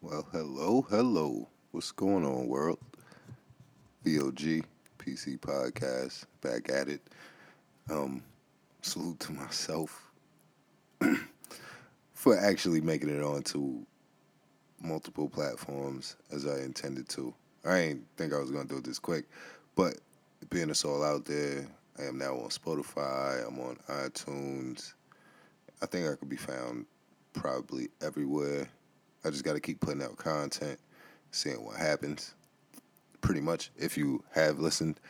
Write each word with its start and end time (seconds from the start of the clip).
Well, 0.00 0.28
hello, 0.30 0.86
hello. 0.90 1.48
What's 1.72 1.90
going 1.90 2.24
on, 2.24 2.46
world? 2.46 2.78
VOG 4.04 4.62
PC 4.96 5.40
podcast 5.40 6.24
back 6.40 6.70
at 6.70 6.88
it. 6.88 7.00
Um, 7.90 8.22
salute 8.80 9.18
to 9.18 9.32
myself 9.32 10.12
for 12.14 12.38
actually 12.38 12.80
making 12.80 13.08
it 13.08 13.24
onto 13.24 13.84
multiple 14.80 15.28
platforms 15.28 16.14
as 16.30 16.46
I 16.46 16.60
intended 16.60 17.08
to. 17.08 17.34
I 17.64 17.78
ain't 17.78 18.04
think 18.16 18.32
I 18.32 18.38
was 18.38 18.52
gonna 18.52 18.68
do 18.68 18.76
it 18.76 18.84
this 18.84 19.00
quick, 19.00 19.24
but 19.74 19.96
being 20.48 20.70
it's 20.70 20.84
all 20.84 21.02
out 21.02 21.24
there, 21.24 21.66
I 21.98 22.04
am 22.04 22.18
now 22.18 22.36
on 22.36 22.50
Spotify. 22.50 23.44
I'm 23.44 23.58
on 23.58 23.76
iTunes. 23.88 24.92
I 25.82 25.86
think 25.86 26.08
I 26.08 26.14
could 26.14 26.28
be 26.28 26.36
found 26.36 26.86
probably 27.32 27.88
everywhere. 28.00 28.68
I 29.28 29.30
just 29.30 29.44
got 29.44 29.52
to 29.52 29.60
keep 29.60 29.80
putting 29.80 30.02
out 30.02 30.16
content, 30.16 30.78
seeing 31.32 31.62
what 31.62 31.76
happens. 31.76 32.34
Pretty 33.20 33.42
much, 33.42 33.70
if 33.76 33.98
you 33.98 34.24
have 34.32 34.58
listened, 34.58 35.00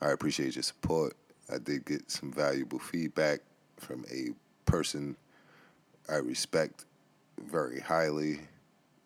I 0.00 0.10
appreciate 0.10 0.56
your 0.56 0.64
support. 0.64 1.14
I 1.48 1.58
did 1.58 1.84
get 1.84 2.10
some 2.10 2.32
valuable 2.32 2.80
feedback 2.80 3.38
from 3.76 4.04
a 4.12 4.30
person 4.68 5.16
I 6.08 6.16
respect 6.16 6.84
very 7.46 7.78
highly, 7.78 8.40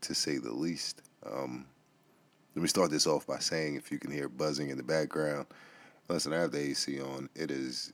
to 0.00 0.14
say 0.14 0.38
the 0.38 0.52
least. 0.52 1.02
Um, 1.30 1.66
let 2.54 2.62
me 2.62 2.68
start 2.68 2.90
this 2.90 3.06
off 3.06 3.26
by 3.26 3.40
saying 3.40 3.76
if 3.76 3.92
you 3.92 3.98
can 3.98 4.10
hear 4.10 4.30
buzzing 4.30 4.70
in 4.70 4.78
the 4.78 4.82
background, 4.82 5.46
listen, 6.09 6.32
I 6.32 6.40
have 6.40 6.52
the 6.52 6.70
AC 6.70 7.02
on. 7.02 7.28
It 7.34 7.51
is 7.51 7.92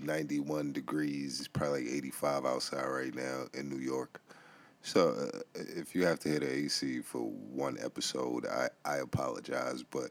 91 0.00 0.72
degrees, 0.72 1.38
it's 1.38 1.46
probably 1.46 1.84
like 1.84 1.94
85 1.94 2.44
outside 2.44 2.86
right 2.86 3.14
now 3.14 3.44
in 3.54 3.68
New 3.68 3.78
York. 3.78 4.20
So 4.82 5.10
uh, 5.10 5.40
if 5.54 5.94
you 5.94 6.04
have 6.06 6.18
to 6.20 6.28
hit 6.28 6.40
the 6.40 6.50
AC 6.50 7.00
for 7.00 7.18
one 7.20 7.76
episode, 7.82 8.46
I, 8.46 8.68
I 8.84 8.96
apologize, 8.98 9.82
but 9.82 10.10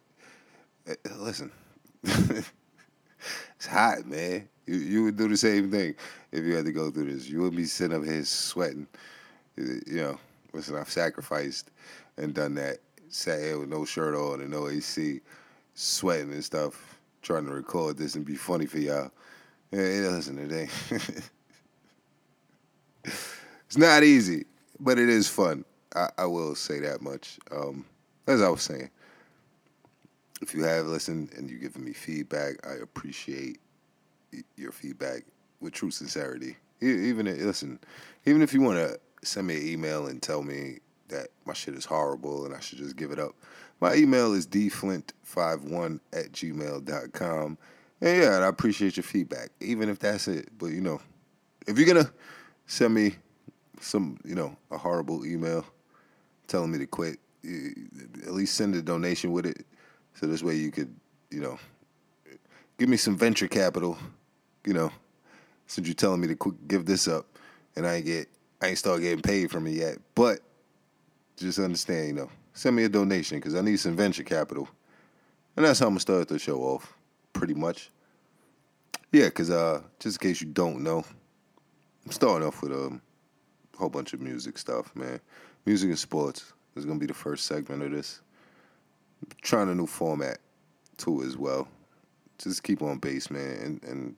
uh, 0.87 0.93
listen, 1.17 1.51
it's 2.03 2.51
hot, 3.67 4.05
man. 4.05 4.47
You, 4.67 4.75
you 4.75 5.03
would 5.05 5.17
do 5.17 5.27
the 5.27 5.37
same 5.37 5.71
thing 5.71 5.95
if 6.31 6.43
you 6.43 6.55
had 6.55 6.65
to 6.65 6.71
go 6.71 6.91
through 6.91 7.11
this. 7.11 7.27
You 7.27 7.41
would 7.41 7.55
be 7.55 7.65
sitting 7.65 7.97
up 7.97 8.03
here 8.05 8.23
sweating. 8.23 8.87
You 9.57 9.81
know, 9.87 10.19
listen, 10.53 10.75
I've 10.75 10.89
sacrificed 10.89 11.71
and 12.17 12.33
done 12.33 12.55
that. 12.55 12.77
Sat 13.09 13.39
here 13.39 13.57
with 13.57 13.69
no 13.69 13.85
shirt 13.85 14.13
on 14.15 14.41
and 14.41 14.51
no 14.51 14.69
AC, 14.69 15.21
sweating 15.73 16.31
and 16.31 16.45
stuff, 16.45 16.99
trying 17.23 17.47
to 17.47 17.51
record 17.51 17.97
this 17.97 18.13
and 18.13 18.23
be 18.23 18.35
funny 18.35 18.67
for 18.67 18.77
y'all. 18.77 19.09
It 19.71 19.79
ain't. 19.79 20.69
it's 23.03 23.77
not 23.77 24.03
easy 24.03 24.45
but 24.79 24.97
it 24.99 25.09
is 25.09 25.27
fun. 25.27 25.65
I, 25.95 26.09
I 26.17 26.25
will 26.25 26.55
say 26.55 26.79
that 26.79 27.01
much. 27.01 27.39
Um, 27.51 27.85
as 28.27 28.41
I 28.41 28.49
was 28.49 28.61
saying, 28.61 28.89
if 30.41 30.53
you 30.53 30.63
have 30.63 30.85
listened 30.85 31.31
and 31.35 31.49
you're 31.49 31.59
giving 31.59 31.83
me 31.83 31.93
feedback, 31.93 32.65
I 32.67 32.75
appreciate 32.81 33.59
your 34.55 34.71
feedback 34.71 35.23
with 35.59 35.73
true 35.73 35.91
sincerity. 35.91 36.55
Even 36.81 37.25
listen, 37.25 37.79
even 38.25 38.41
if 38.41 38.53
you 38.53 38.61
want 38.61 38.77
to 38.77 38.99
send 39.27 39.47
me 39.47 39.57
an 39.57 39.67
email 39.67 40.07
and 40.07 40.21
tell 40.21 40.41
me 40.41 40.79
that 41.09 41.27
my 41.45 41.53
shit 41.53 41.73
is 41.73 41.85
horrible 41.85 42.45
and 42.45 42.55
I 42.55 42.59
should 42.59 42.77
just 42.77 42.95
give 42.95 43.11
it 43.11 43.19
up, 43.19 43.35
my 43.81 43.95
email 43.95 44.33
is 44.33 44.47
dflint51 44.47 45.99
at 46.13 46.31
gmail.com. 46.31 47.57
And 48.01 48.17
yeah, 48.17 48.37
I 48.37 48.47
appreciate 48.47 48.95
your 48.95 49.03
feedback, 49.03 49.49
even 49.59 49.89
if 49.89 49.99
that's 49.99 50.27
it. 50.29 50.49
But 50.57 50.67
you 50.67 50.79
know, 50.79 51.01
if 51.67 51.77
you're 51.77 51.87
gonna 51.87 52.11
send 52.65 52.93
me 52.93 53.15
some, 53.79 54.19
you 54.23 54.35
know, 54.35 54.55
a 54.71 54.77
horrible 54.77 55.25
email 55.25 55.65
telling 56.47 56.71
me 56.71 56.77
to 56.79 56.87
quit, 56.87 57.19
at 57.43 58.33
least 58.33 58.55
send 58.55 58.75
a 58.75 58.81
donation 58.81 59.31
with 59.31 59.45
it. 59.45 59.65
So 60.15 60.27
this 60.27 60.43
way 60.43 60.55
you 60.55 60.71
could, 60.71 60.93
you 61.29 61.39
know, 61.39 61.57
give 62.77 62.89
me 62.89 62.97
some 62.97 63.17
venture 63.17 63.47
capital, 63.47 63.97
you 64.65 64.73
know, 64.73 64.91
since 65.67 65.87
you're 65.87 65.95
telling 65.95 66.21
me 66.21 66.27
to 66.27 66.57
give 66.67 66.85
this 66.85 67.07
up 67.07 67.25
and 67.75 67.85
I 67.85 67.95
ain't 67.95 68.05
get, 68.05 68.27
I 68.61 68.67
ain't 68.67 68.77
start 68.77 69.01
getting 69.01 69.21
paid 69.21 69.51
from 69.51 69.67
it 69.67 69.71
yet. 69.71 69.97
But 70.15 70.39
just 71.37 71.59
understand, 71.59 72.07
you 72.07 72.13
know, 72.13 72.29
send 72.53 72.75
me 72.75 72.83
a 72.83 72.89
donation 72.89 73.37
because 73.37 73.55
I 73.55 73.61
need 73.61 73.79
some 73.79 73.95
venture 73.95 74.23
capital. 74.23 74.67
And 75.55 75.65
that's 75.65 75.79
how 75.79 75.87
I'm 75.87 75.95
to 75.95 75.99
start 75.99 76.27
the 76.27 76.39
show 76.39 76.59
off, 76.61 76.93
pretty 77.33 77.53
much. 77.53 77.91
Yeah, 79.11 79.25
because 79.25 79.49
uh, 79.49 79.81
just 79.99 80.21
in 80.21 80.29
case 80.29 80.41
you 80.41 80.47
don't 80.47 80.81
know, 80.81 81.03
I'm 82.05 82.11
starting 82.11 82.47
off 82.47 82.61
with 82.61 82.71
um, 82.71 83.01
whole 83.79 83.89
bunch 83.89 84.13
of 84.13 84.21
music 84.21 84.57
stuff, 84.57 84.93
man. 84.95 85.19
Music 85.65 85.89
and 85.89 85.97
sports 85.97 86.53
is 86.75 86.85
gonna 86.85 86.99
be 86.99 87.05
the 87.05 87.13
first 87.13 87.45
segment 87.45 87.81
of 87.81 87.91
this. 87.91 88.21
trying 89.41 89.69
a 89.69 89.75
new 89.75 89.87
format 89.87 90.39
too 90.97 91.23
as 91.23 91.37
well. 91.37 91.67
Just 92.37 92.63
keep 92.63 92.81
on 92.81 92.99
base, 92.99 93.31
man, 93.31 93.57
and 93.63 93.83
and 93.83 94.15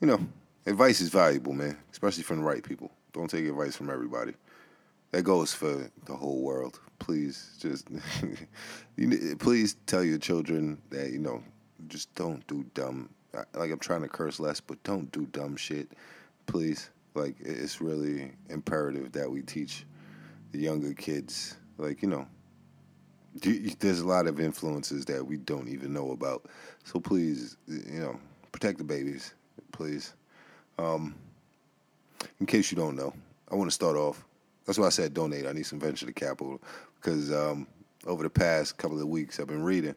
you 0.00 0.06
know, 0.06 0.20
advice 0.66 1.00
is 1.00 1.10
valuable, 1.10 1.52
man, 1.52 1.76
especially 1.92 2.22
from 2.22 2.38
the 2.38 2.44
right 2.44 2.62
people. 2.62 2.90
Don't 3.12 3.28
take 3.28 3.46
advice 3.46 3.76
from 3.76 3.90
everybody. 3.90 4.34
That 5.10 5.22
goes 5.22 5.52
for 5.52 5.90
the 6.06 6.14
whole 6.14 6.40
world. 6.40 6.78
Please, 7.00 7.56
just 7.60 7.88
please 9.38 9.76
tell 9.86 10.04
your 10.04 10.18
children 10.18 10.80
that 10.90 11.10
you 11.10 11.18
know, 11.18 11.42
just 11.88 12.14
don't 12.14 12.46
do 12.46 12.64
dumb. 12.74 13.10
Like 13.54 13.70
I'm 13.70 13.78
trying 13.78 14.02
to 14.02 14.08
curse 14.08 14.38
less, 14.40 14.60
but 14.60 14.82
don't 14.84 15.10
do 15.12 15.26
dumb 15.26 15.56
shit, 15.56 15.92
please. 16.46 16.90
Like 17.14 17.36
it's 17.40 17.80
really 17.80 18.32
imperative 18.48 19.12
that 19.12 19.30
we 19.30 19.42
teach 19.42 19.84
the 20.52 20.58
younger 20.58 20.94
kids. 20.94 21.56
Like 21.78 22.02
you 22.02 22.08
know, 22.08 22.26
there's 23.34 24.00
a 24.00 24.06
lot 24.06 24.26
of 24.26 24.40
influences 24.40 25.04
that 25.06 25.24
we 25.24 25.36
don't 25.36 25.68
even 25.68 25.92
know 25.92 26.12
about. 26.12 26.46
So 26.84 27.00
please, 27.00 27.56
you 27.66 28.00
know, 28.00 28.18
protect 28.52 28.78
the 28.78 28.84
babies, 28.84 29.34
please. 29.72 30.14
Um, 30.78 31.14
in 32.38 32.46
case 32.46 32.70
you 32.70 32.76
don't 32.76 32.96
know, 32.96 33.12
I 33.50 33.54
want 33.54 33.70
to 33.70 33.74
start 33.74 33.96
off. 33.96 34.24
That's 34.66 34.78
why 34.78 34.86
I 34.86 34.90
said 34.90 35.14
donate. 35.14 35.46
I 35.46 35.52
need 35.52 35.66
some 35.66 35.80
venture 35.80 36.10
capital 36.12 36.60
because 36.96 37.32
um, 37.32 37.66
over 38.06 38.22
the 38.22 38.30
past 38.30 38.76
couple 38.76 39.00
of 39.00 39.08
weeks, 39.08 39.40
I've 39.40 39.48
been 39.48 39.64
reading. 39.64 39.94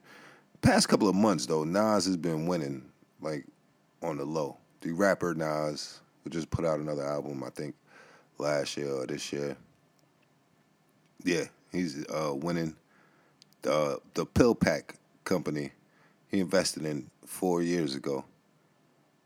Past 0.61 0.87
couple 0.87 1.09
of 1.09 1.15
months 1.15 1.45
though, 1.45 1.63
Nas 1.63 2.05
has 2.05 2.17
been 2.17 2.47
winning 2.47 2.89
like 3.21 3.45
on 4.01 4.17
the 4.17 4.25
low. 4.25 4.57
The 4.81 4.91
rapper 4.91 5.33
Nas 5.33 6.01
just 6.29 6.49
put 6.49 6.65
out 6.65 6.79
another 6.79 7.03
album, 7.03 7.43
I 7.43 7.49
think, 7.49 7.75
last 8.37 8.77
year 8.77 8.91
or 8.91 9.05
this 9.05 9.31
year. 9.31 9.55
Yeah, 11.23 11.45
he's 11.71 12.05
uh, 12.09 12.33
winning 12.33 12.75
the 13.61 13.99
the 14.13 14.25
PillPack 14.25 14.95
company 15.23 15.71
he 16.27 16.39
invested 16.39 16.85
in 16.85 17.09
four 17.25 17.61
years 17.61 17.95
ago 17.95 18.25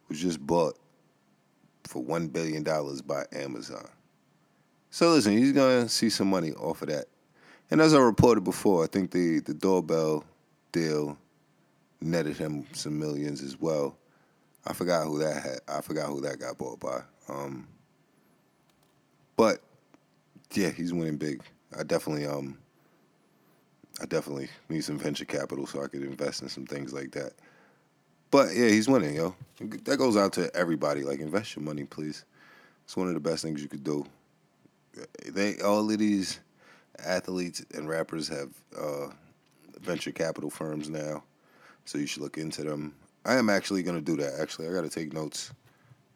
was 0.08 0.20
just 0.20 0.46
bought 0.46 0.78
for 1.86 2.02
one 2.04 2.28
billion 2.28 2.64
dollars 2.64 3.02
by 3.02 3.26
Amazon. 3.34 3.88
So 4.90 5.12
listen, 5.12 5.38
he's 5.38 5.52
gonna 5.52 5.90
see 5.90 6.10
some 6.10 6.30
money 6.30 6.54
off 6.54 6.82
of 6.82 6.90
that. 6.90 7.06
And 7.70 7.82
as 7.82 7.94
I 7.94 8.00
reported 8.00 8.44
before, 8.44 8.84
I 8.84 8.88
think 8.88 9.12
the, 9.12 9.40
the 9.40 9.54
doorbell 9.54 10.24
deal 10.72 11.18
netted 12.00 12.38
him 12.38 12.66
some 12.74 12.98
millions 12.98 13.42
as 13.42 13.60
well. 13.60 13.98
I 14.68 14.74
forgot 14.74 15.08
who 15.08 15.20
that 15.20 15.42
had. 15.42 15.60
I 15.68 15.82
forgot 15.82 16.08
who 16.08 16.22
that 16.22 16.40
got 16.40 16.58
bought 16.58 16.80
by. 16.80 17.02
Um, 17.30 17.68
but 19.38 19.62
yeah, 20.54 20.70
he's 20.70 20.94
winning 20.94 21.18
big. 21.18 21.42
I 21.78 21.84
definitely 21.84 22.26
um, 22.26 22.58
I 24.02 24.06
definitely 24.06 24.50
need 24.70 24.84
some 24.84 25.00
venture 25.00 25.26
capital 25.26 25.66
so 25.66 25.82
I 25.82 25.88
could 25.88 26.04
invest 26.04 26.42
in 26.42 26.50
some 26.50 26.66
things 26.66 26.94
like 26.94 27.12
that. 27.12 27.34
But 28.30 28.54
yeah, 28.54 28.68
he's 28.68 28.90
winning, 28.90 29.16
yo. 29.16 29.36
That 29.86 29.98
goes 29.98 30.18
out 30.18 30.34
to 30.34 30.54
everybody. 30.54 31.04
Like, 31.04 31.20
invest 31.20 31.56
your 31.56 31.64
money, 31.64 31.86
please. 31.86 32.26
It's 32.84 32.98
one 32.98 33.08
of 33.08 33.14
the 33.14 33.22
best 33.22 33.42
things 33.42 33.62
you 33.62 33.70
could 33.70 33.84
do. 33.84 34.06
They 35.26 35.60
all 35.60 35.90
of 35.90 35.98
these 35.98 36.40
athletes 37.06 37.66
and 37.74 37.88
rappers 37.88 38.28
have 38.28 38.50
uh, 38.78 39.08
venture 39.80 40.12
capital 40.12 40.50
firms 40.50 40.90
now, 40.90 41.24
so 41.86 41.98
you 41.98 42.06
should 42.06 42.22
look 42.22 42.38
into 42.38 42.64
them. 42.64 42.94
I 43.28 43.36
am 43.36 43.50
actually 43.50 43.84
gonna 43.84 44.00
do 44.00 44.16
that. 44.16 44.40
Actually, 44.40 44.70
I 44.70 44.72
gotta 44.72 44.90
take 44.90 45.12
notes. 45.12 45.52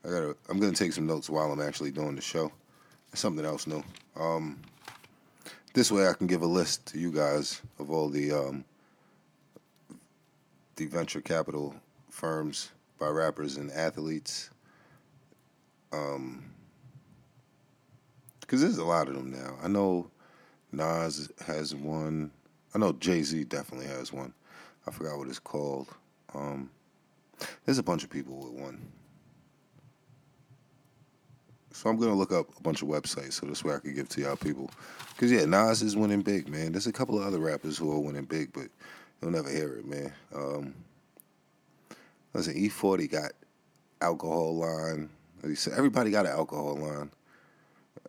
I 0.06 0.10
gotta. 0.10 0.36
I'm 0.50 0.60
gonna 0.60 0.72
take 0.72 0.94
some 0.94 1.06
notes 1.06 1.30
while 1.30 1.52
I'm 1.52 1.62
actually 1.62 1.92
doing 1.92 2.16
the 2.16 2.22
show. 2.22 2.52
something 3.13 3.46
else 3.46 3.68
new. 3.68 3.84
Um, 4.16 4.62
this 5.74 5.92
way, 5.92 6.08
I 6.08 6.13
can 6.13 6.25
give 6.28 6.42
a 6.42 6.48
list 6.48 6.86
to 6.88 7.00
you 7.00 7.12
guys 7.12 7.62
of 7.80 7.92
all 7.92 8.08
the 8.08 8.31
um, 8.31 8.63
the 10.78 10.86
venture 10.86 11.19
capital 11.19 11.75
firms 12.10 12.72
by 12.98 13.10
rappers 13.10 13.58
and 13.58 13.69
athletes. 13.72 14.50
Um, 15.92 16.46
because 18.40 18.62
there's 18.62 18.78
a 18.78 18.86
lot 18.86 19.10
of 19.10 19.16
them 19.16 19.31
now. 19.31 19.58
I 19.62 19.68
know 19.68 20.10
Nas 20.72 21.30
has 21.46 21.75
one. 21.75 22.31
I 22.74 22.80
know 22.80 22.94
Jay 22.94 23.22
Z 23.22 23.44
definitely 23.46 23.88
has 23.88 24.13
one. 24.13 24.34
I 24.88 24.92
forgot 24.92 25.18
what 25.18 25.28
it's 25.28 25.40
called. 25.40 25.90
Um, 26.34 26.69
there's 27.66 27.78
a 27.78 27.84
bunch 27.84 28.04
of 28.04 28.10
people 28.10 28.38
with 28.38 28.62
one. 28.62 28.92
So 31.74 31.90
I'm 31.90 31.98
gonna 31.98 32.16
look 32.16 32.32
up 32.32 32.48
a 32.58 32.62
bunch 32.62 32.82
of 32.82 32.88
websites 32.88 33.34
so 33.34 33.46
this 33.46 33.64
way 33.64 33.74
I 33.74 33.80
can 33.80 33.96
give 33.96 34.10
to 34.10 34.22
y'all 34.22 34.36
people. 34.36 34.70
Cause 35.18 35.32
yeah, 35.32 35.46
Nas 35.46 35.82
is 35.82 35.96
winning 35.96 36.22
big, 36.22 36.50
man. 36.50 36.72
There's 36.74 36.88
a 36.88 36.92
couple 36.92 37.20
of 37.20 37.26
other 37.26 37.40
rappers 37.40 37.78
who 37.78 37.92
are 37.92 38.00
winning 38.00 38.26
big, 38.26 38.52
but 38.54 38.68
you'll 39.22 39.32
never 39.32 39.50
hear 39.50 39.78
it, 39.78 39.86
man. 39.86 40.14
Um, 40.36 40.74
listen, 42.34 42.56
E40 42.56 43.10
got 43.10 43.32
alcohol 44.02 44.58
line. 44.58 45.10
Everybody 45.76 46.12
got 46.12 46.26
an 46.26 46.34
alcohol 46.34 46.76
line. 46.76 47.12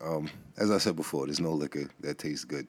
Um, 0.00 0.28
as 0.58 0.70
I 0.70 0.78
said 0.78 0.96
before, 0.96 1.26
there's 1.26 1.40
no 1.40 1.52
liquor 1.52 1.88
that 2.00 2.18
tastes 2.18 2.44
good. 2.44 2.66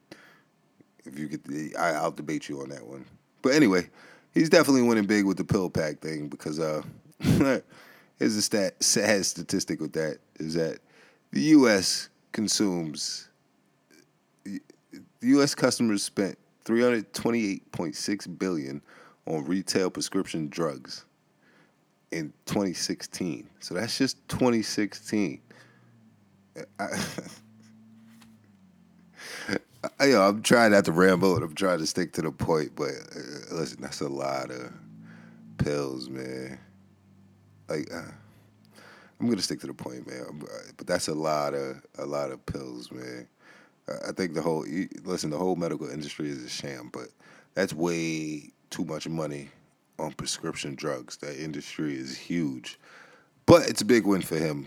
If 1.05 1.17
you 1.17 1.27
get, 1.27 1.77
I, 1.77 1.93
I'll 1.93 2.11
debate 2.11 2.47
you 2.47 2.61
on 2.61 2.69
that 2.69 2.85
one. 2.85 3.05
But 3.41 3.53
anyway, 3.53 3.89
he's 4.33 4.49
definitely 4.49 4.81
winning 4.81 5.05
big 5.05 5.25
with 5.25 5.37
the 5.37 5.43
pill 5.43 5.69
pack 5.69 5.99
thing 5.99 6.27
because 6.27 6.59
uh, 6.59 6.81
here's 7.19 8.35
a 8.35 8.41
stat, 8.41 8.81
sad 8.83 9.25
statistic 9.25 9.79
with 9.79 9.93
that 9.93 10.17
is 10.39 10.55
that 10.55 10.79
the 11.31 11.41
U.S. 11.41 12.09
consumes 12.31 13.29
the 14.43 14.59
U.S. 15.21 15.55
customers 15.55 16.03
spent 16.03 16.37
328.6 16.65 18.39
billion 18.39 18.81
on 19.25 19.45
retail 19.45 19.89
prescription 19.89 20.49
drugs 20.49 21.05
in 22.11 22.33
2016. 22.45 23.49
So 23.59 23.73
that's 23.73 23.97
just 23.97 24.17
2016. 24.27 25.41
I, 26.79 26.85
I, 29.99 30.05
you 30.05 30.13
know, 30.13 30.21
I'm 30.21 30.41
trying 30.41 30.71
not 30.71 30.85
to 30.85 30.91
ramble 30.91 31.35
and 31.35 31.43
I'm 31.43 31.55
trying 31.55 31.79
to 31.79 31.87
stick 31.87 32.13
to 32.13 32.21
the 32.21 32.31
point, 32.31 32.71
but 32.75 32.91
uh, 33.15 33.55
listen, 33.55 33.81
that's 33.81 34.01
a 34.01 34.07
lot 34.07 34.49
of 34.49 34.71
pills, 35.57 36.09
man. 36.09 36.59
Like, 37.67 37.93
uh, 37.93 38.11
I'm 39.19 39.29
gonna 39.29 39.41
stick 39.41 39.59
to 39.61 39.67
the 39.67 39.73
point, 39.73 40.07
man. 40.07 40.41
But 40.77 40.87
that's 40.87 41.07
a 41.07 41.13
lot 41.13 41.53
of 41.53 41.81
a 41.97 42.05
lot 42.05 42.31
of 42.31 42.45
pills, 42.45 42.91
man. 42.91 43.27
I 44.07 44.11
think 44.11 44.33
the 44.33 44.41
whole 44.41 44.65
listen, 45.03 45.29
the 45.29 45.37
whole 45.37 45.55
medical 45.55 45.89
industry 45.89 46.29
is 46.29 46.43
a 46.43 46.49
sham, 46.49 46.89
but 46.91 47.07
that's 47.53 47.73
way 47.73 48.51
too 48.69 48.85
much 48.85 49.07
money 49.07 49.49
on 49.99 50.13
prescription 50.13 50.75
drugs. 50.75 51.17
That 51.17 51.41
industry 51.41 51.95
is 51.95 52.17
huge, 52.17 52.79
but 53.45 53.67
it's 53.69 53.81
a 53.81 53.85
big 53.85 54.05
win 54.05 54.21
for 54.21 54.37
him 54.37 54.65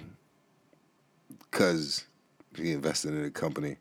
because 1.51 2.05
he 2.57 2.73
invested 2.73 3.15
in 3.15 3.25
a 3.25 3.31
company. 3.31 3.77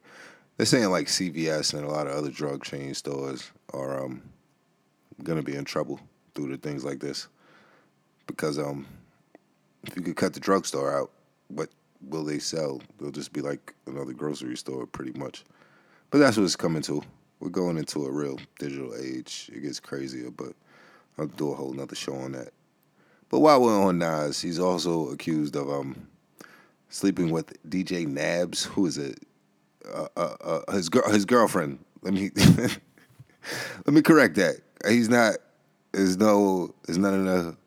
They're 0.57 0.65
saying 0.65 0.89
like 0.89 1.07
CVS 1.07 1.73
and 1.73 1.83
a 1.83 1.91
lot 1.91 2.07
of 2.07 2.13
other 2.13 2.31
drug 2.31 2.63
chain 2.63 2.93
stores 2.93 3.51
are 3.73 4.05
um, 4.05 4.21
gonna 5.23 5.43
be 5.43 5.55
in 5.55 5.65
trouble 5.65 5.99
due 6.33 6.47
to 6.49 6.57
things 6.57 6.85
like 6.85 6.99
this 6.99 7.27
because 8.27 8.57
um, 8.57 8.85
if 9.83 9.95
you 9.95 10.01
could 10.01 10.15
cut 10.15 10.33
the 10.33 10.39
drugstore 10.39 10.97
out, 10.97 11.11
what 11.49 11.69
will 12.01 12.23
they 12.23 12.39
sell? 12.39 12.81
They'll 12.99 13.11
just 13.11 13.33
be 13.33 13.41
like 13.41 13.73
another 13.85 14.13
grocery 14.13 14.57
store, 14.57 14.85
pretty 14.85 15.17
much. 15.17 15.43
But 16.09 16.19
that's 16.19 16.37
what 16.37 16.43
it's 16.43 16.55
coming 16.55 16.81
to. 16.83 17.03
We're 17.39 17.49
going 17.49 17.77
into 17.77 18.05
a 18.05 18.11
real 18.11 18.39
digital 18.59 18.95
age. 18.95 19.49
It 19.53 19.61
gets 19.61 19.79
crazier, 19.79 20.31
but 20.31 20.53
I'll 21.17 21.27
do 21.27 21.51
a 21.51 21.55
whole 21.55 21.73
nother 21.73 21.95
show 21.95 22.15
on 22.15 22.31
that. 22.33 22.49
But 23.29 23.39
while 23.39 23.61
we're 23.61 23.83
on 23.83 23.97
Nas, 23.97 24.41
he's 24.41 24.59
also 24.59 25.09
accused 25.09 25.55
of 25.55 25.69
um 25.69 26.07
sleeping 26.89 27.31
with 27.31 27.61
DJ 27.69 28.07
Nabs, 28.07 28.63
who 28.65 28.85
is 28.85 28.97
a 28.97 29.13
uh, 29.93 30.07
uh, 30.15 30.35
uh, 30.41 30.71
his 30.73 30.89
girl 30.89 31.09
his 31.09 31.25
girlfriend. 31.25 31.79
Let 32.01 32.13
me 32.13 32.31
let 33.85 33.93
me 33.93 34.01
correct 34.01 34.35
that. 34.35 34.55
He's 34.87 35.09
not. 35.09 35.35
There's 35.91 36.17
no. 36.17 36.73
There's 36.85 36.97
none 36.97 37.27
of 37.27 37.45
the 37.45 37.57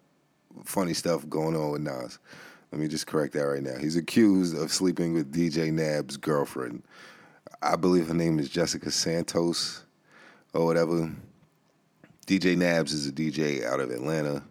funny 0.65 0.95
stuff 0.95 1.29
going 1.29 1.57
on 1.57 1.73
with 1.73 1.83
Nas. 1.83 2.19
Let 2.71 2.81
me 2.81 2.89
just 2.89 3.07
correct 3.07 3.33
that 3.33 3.43
right 3.43 3.63
now. 3.63 3.77
He's 3.79 3.97
accused 3.97 4.57
of 4.57 4.71
sleeping 4.71 5.15
with 5.15 5.33
DJ 5.33 5.73
Nab's 5.73 6.17
girlfriend. 6.17 6.83
I 7.63 7.77
believe 7.77 8.09
her 8.09 8.15
name 8.15 8.39
is 8.39 8.51
Jessica 8.51 8.91
Santos 8.91 9.85
or 10.53 10.67
whatever. 10.67 11.11
DJ 12.27 12.57
Nabs 12.57 12.93
is 12.93 13.07
a 13.07 13.13
DJ 13.13 13.65
out 13.65 13.81
of 13.81 13.91
Atlanta. 13.91 14.43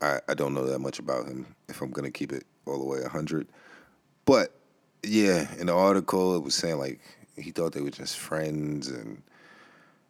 I, 0.00 0.18
I 0.28 0.34
don't 0.34 0.54
know 0.54 0.66
that 0.66 0.80
much 0.80 0.98
about 0.98 1.26
him 1.26 1.54
if 1.68 1.80
I'm 1.80 1.90
going 1.90 2.04
to 2.04 2.10
keep 2.10 2.32
it 2.32 2.44
all 2.66 2.78
the 2.78 2.84
way 2.84 3.00
100. 3.00 3.46
But 4.24 4.58
yeah, 5.06 5.46
in 5.58 5.66
the 5.66 5.74
article, 5.74 6.36
it 6.36 6.42
was 6.42 6.54
saying 6.54 6.78
like 6.78 7.00
he 7.36 7.50
thought 7.50 7.72
they 7.72 7.80
were 7.80 7.90
just 7.90 8.18
friends 8.18 8.88
and 8.88 9.22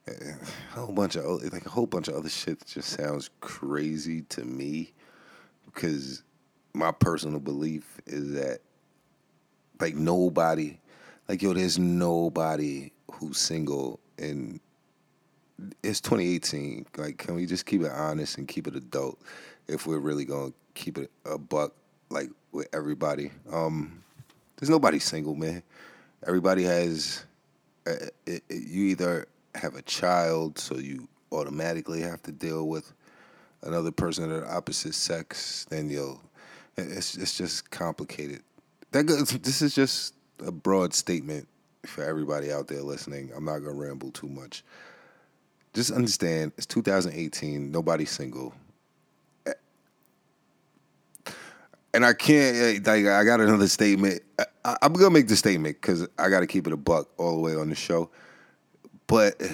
a 0.06 0.81
whole 0.81 0.93
bunch 0.93 1.17
of 1.17 1.25
like 1.52 1.64
a 1.67 1.70
whole 1.70 1.87
bunch 1.87 2.08
of 2.08 2.14
other 2.14 2.29
shit 2.29 2.58
that 2.58 2.69
just 2.69 2.91
sounds 2.91 3.31
crazy 3.41 4.23
to 4.23 4.44
me. 4.44 4.93
Because 5.67 6.23
my 6.73 6.91
personal 6.91 7.41
belief 7.41 8.00
is 8.06 8.32
that 8.32 8.61
like 9.81 9.94
nobody 9.94 10.79
like 11.29 11.43
yo 11.43 11.52
there's 11.52 11.79
nobody 11.79 12.91
who's 13.11 13.38
single 13.38 13.99
and 14.19 14.61
it's 15.82 16.00
2018 16.00 16.87
like 16.96 17.19
can 17.19 17.35
we 17.35 17.46
just 17.46 17.67
keep 17.67 17.82
it 17.82 17.91
honest 17.93 18.38
and 18.38 18.49
keep 18.49 18.67
it 18.67 18.76
adult 18.76 19.19
if 19.67 19.87
we're 19.87 19.99
really 19.99 20.25
going 20.25 20.50
to 20.50 20.55
keep 20.75 20.99
it 20.99 21.11
a 21.25 21.38
buck 21.38 21.73
like 22.11 22.31
with 22.52 22.69
everybody? 22.73 23.31
Um 23.50 24.04
there's 24.65 24.71
nobody 24.71 24.99
single 24.99 25.35
man 25.35 25.63
everybody 26.27 26.63
has 26.65 27.25
uh, 27.87 27.93
it, 28.27 28.43
it, 28.49 28.63
you 28.67 28.85
either 28.87 29.27
have 29.55 29.75
a 29.75 29.83
child, 29.83 30.59
so 30.59 30.77
you 30.77 31.09
automatically 31.33 32.01
have 32.01 32.23
to 32.23 32.33
deal 32.33 32.69
with 32.69 32.93
another 33.63 33.91
person 33.91 34.31
of 34.31 34.43
the 34.43 34.51
opposite 34.51 34.95
sex, 34.95 35.67
then 35.71 35.91
you'll. 35.91 36.21
It's 36.77 37.17
it's 37.17 37.37
just 37.37 37.71
complicated. 37.71 38.43
That 38.91 39.05
goes, 39.05 39.31
this 39.31 39.63
is 39.63 39.75
just 39.75 40.15
a 40.45 40.51
broad 40.51 40.93
statement 40.93 41.47
for 41.87 42.03
everybody 42.03 42.51
out 42.51 42.67
there 42.67 42.83
listening. 42.83 43.31
I'm 43.37 43.45
not 43.45 43.59
gonna 43.59 43.75
ramble 43.75 44.11
too 44.11 44.29
much. 44.29 44.65
Just 45.73 45.93
understand, 45.93 46.53
it's 46.57 46.67
2018. 46.67 47.71
Nobody's 47.71 48.11
single. 48.11 48.55
And 51.94 52.05
I 52.05 52.12
can't 52.12 52.56
eh, 52.56 52.81
like 52.85 53.06
I 53.06 53.25
got 53.25 53.41
another 53.41 53.69
statement. 53.69 54.20
I, 54.64 54.76
am 54.82 54.93
gonna 54.94 55.11
make 55.11 55.29
the 55.29 55.37
statement 55.37 55.76
because 55.81 56.08
I 56.19 56.29
got 56.29 56.41
to 56.41 56.46
keep 56.49 56.67
it 56.67 56.73
a 56.73 56.76
buck 56.76 57.08
all 57.19 57.37
the 57.37 57.41
way 57.41 57.55
on 57.55 57.69
the 57.69 57.76
show. 57.76 58.11
But 59.06 59.41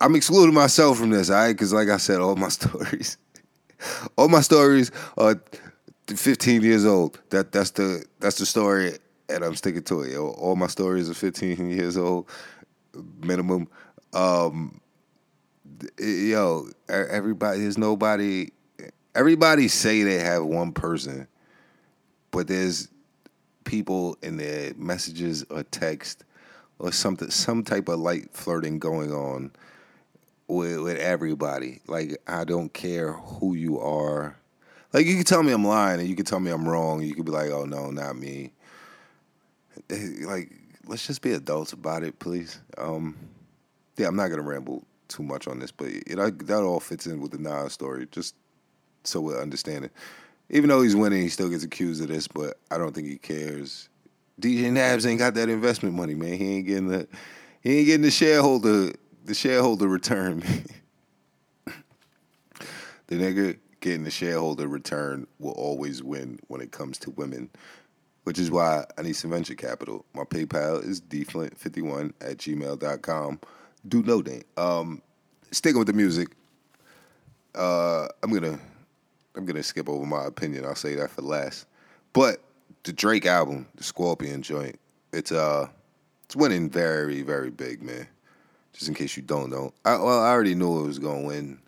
I'm 0.00 0.16
excluding 0.16 0.54
myself 0.54 0.98
from 0.98 1.10
this, 1.10 1.28
all 1.28 1.36
right? 1.36 1.52
Because, 1.52 1.74
like 1.74 1.88
I 1.88 1.98
said, 1.98 2.20
all 2.20 2.36
my 2.36 2.48
stories, 2.60 3.18
all 4.16 4.28
my 4.28 4.40
stories 4.40 4.90
are 5.18 5.38
15 6.08 6.62
years 6.62 6.86
old. 6.86 7.20
That 7.28 7.52
that's 7.52 7.72
the 7.72 8.06
that's 8.18 8.38
the 8.38 8.46
story, 8.46 8.96
and 9.28 9.44
I'm 9.44 9.56
sticking 9.56 9.82
to 9.82 10.00
it. 10.02 10.16
All 10.16 10.56
my 10.56 10.68
stories 10.68 11.10
are 11.10 11.14
15 11.14 11.70
years 11.76 11.98
old, 11.98 12.30
minimum. 13.20 13.68
Um, 14.14 14.80
yo, 15.98 16.68
everybody, 16.88 17.60
there's 17.60 17.76
nobody. 17.76 18.48
Everybody 19.14 19.68
say 19.68 20.02
they 20.02 20.18
have 20.18 20.44
one 20.44 20.72
person, 20.72 21.28
but 22.30 22.46
there's 22.46 22.88
people 23.64 24.16
in 24.22 24.36
their 24.36 24.72
messages 24.74 25.44
or 25.50 25.62
text 25.64 26.24
or 26.78 26.92
something, 26.92 27.30
some 27.30 27.62
type 27.62 27.88
of 27.88 28.00
light 28.00 28.28
flirting 28.32 28.78
going 28.78 29.12
on 29.12 29.52
with, 30.48 30.80
with 30.80 30.98
everybody. 30.98 31.80
Like 31.86 32.16
I 32.26 32.44
don't 32.44 32.72
care 32.72 33.12
who 33.12 33.54
you 33.54 33.78
are. 33.78 34.36
Like 34.92 35.06
you 35.06 35.16
can 35.16 35.24
tell 35.24 35.42
me 35.42 35.52
I'm 35.52 35.64
lying 35.64 36.00
and 36.00 36.08
you 36.08 36.16
can 36.16 36.24
tell 36.24 36.40
me 36.40 36.50
I'm 36.50 36.68
wrong. 36.68 37.02
You 37.02 37.14
could 37.14 37.24
be 37.24 37.32
like, 37.32 37.50
oh 37.50 37.64
no, 37.64 37.90
not 37.90 38.16
me. 38.16 38.52
Eh, 39.90 40.08
like 40.24 40.52
let's 40.86 41.06
just 41.06 41.22
be 41.22 41.32
adults 41.32 41.72
about 41.72 42.02
it, 42.02 42.18
please. 42.18 42.60
Um, 42.78 43.16
yeah, 43.96 44.08
I'm 44.08 44.16
not 44.16 44.28
gonna 44.28 44.42
ramble 44.42 44.84
too 45.08 45.22
much 45.22 45.46
on 45.46 45.58
this, 45.58 45.70
but 45.70 45.88
it, 45.88 46.16
that 46.46 46.62
all 46.62 46.80
fits 46.80 47.06
in 47.06 47.20
with 47.20 47.32
the 47.32 47.38
Nas 47.38 47.72
story, 47.72 48.06
just 48.10 48.34
so 49.04 49.20
we're 49.20 49.40
understanding 49.40 49.90
even 50.52 50.68
though 50.68 50.82
he's 50.82 50.94
winning, 50.94 51.22
he 51.22 51.28
still 51.28 51.48
gets 51.48 51.64
accused 51.64 52.02
of 52.02 52.08
this, 52.08 52.28
but 52.28 52.58
I 52.70 52.76
don't 52.78 52.94
think 52.94 53.08
he 53.08 53.16
cares. 53.16 53.88
DJ 54.40 54.70
Nabs 54.70 55.06
ain't 55.06 55.18
got 55.18 55.34
that 55.34 55.48
investment 55.48 55.94
money, 55.94 56.14
man. 56.14 56.34
He 56.34 56.56
ain't 56.56 56.66
getting 56.66 56.88
the 56.88 57.08
he 57.62 57.78
ain't 57.78 57.86
getting 57.86 58.02
the 58.02 58.10
shareholder 58.10 58.92
the 59.24 59.34
shareholder 59.34 59.88
return. 59.88 60.40
the 63.06 63.16
nigga 63.16 63.58
getting 63.80 64.04
the 64.04 64.10
shareholder 64.10 64.68
return 64.68 65.26
will 65.38 65.52
always 65.52 66.02
win 66.02 66.38
when 66.48 66.60
it 66.60 66.70
comes 66.70 66.98
to 66.98 67.10
women. 67.12 67.50
Which 68.24 68.38
is 68.38 68.50
why 68.52 68.84
I 68.96 69.02
need 69.02 69.16
some 69.16 69.30
venture 69.30 69.54
capital. 69.54 70.04
My 70.14 70.22
PayPal 70.22 70.86
is 70.86 71.00
dflint51 71.00 72.12
at 72.20 72.36
gmail.com. 72.36 73.40
Do 73.88 74.02
no 74.02 74.22
dang. 74.22 74.44
Um 74.56 75.02
sticking 75.50 75.78
with 75.78 75.88
the 75.88 75.94
music. 75.94 76.28
Uh 77.54 78.06
I'm 78.22 78.32
gonna 78.32 78.58
I'm 79.34 79.46
gonna 79.46 79.62
skip 79.62 79.88
over 79.88 80.04
my 80.04 80.24
opinion. 80.24 80.64
I'll 80.64 80.74
say 80.74 80.94
that 80.96 81.10
for 81.10 81.22
last. 81.22 81.66
But 82.12 82.42
the 82.84 82.92
Drake 82.92 83.26
album, 83.26 83.66
the 83.74 83.84
Scorpion 83.84 84.42
joint, 84.42 84.78
it's 85.12 85.32
uh, 85.32 85.68
it's 86.24 86.36
winning 86.36 86.68
very, 86.68 87.22
very 87.22 87.50
big, 87.50 87.82
man. 87.82 88.06
Just 88.72 88.88
in 88.88 88.94
case 88.94 89.16
you 89.16 89.22
don't 89.22 89.50
know, 89.50 89.72
I 89.84 89.96
well, 89.96 90.22
I 90.22 90.30
already 90.30 90.54
knew 90.54 90.80
it 90.80 90.86
was 90.86 90.98
gonna 90.98 91.26
win. 91.26 91.58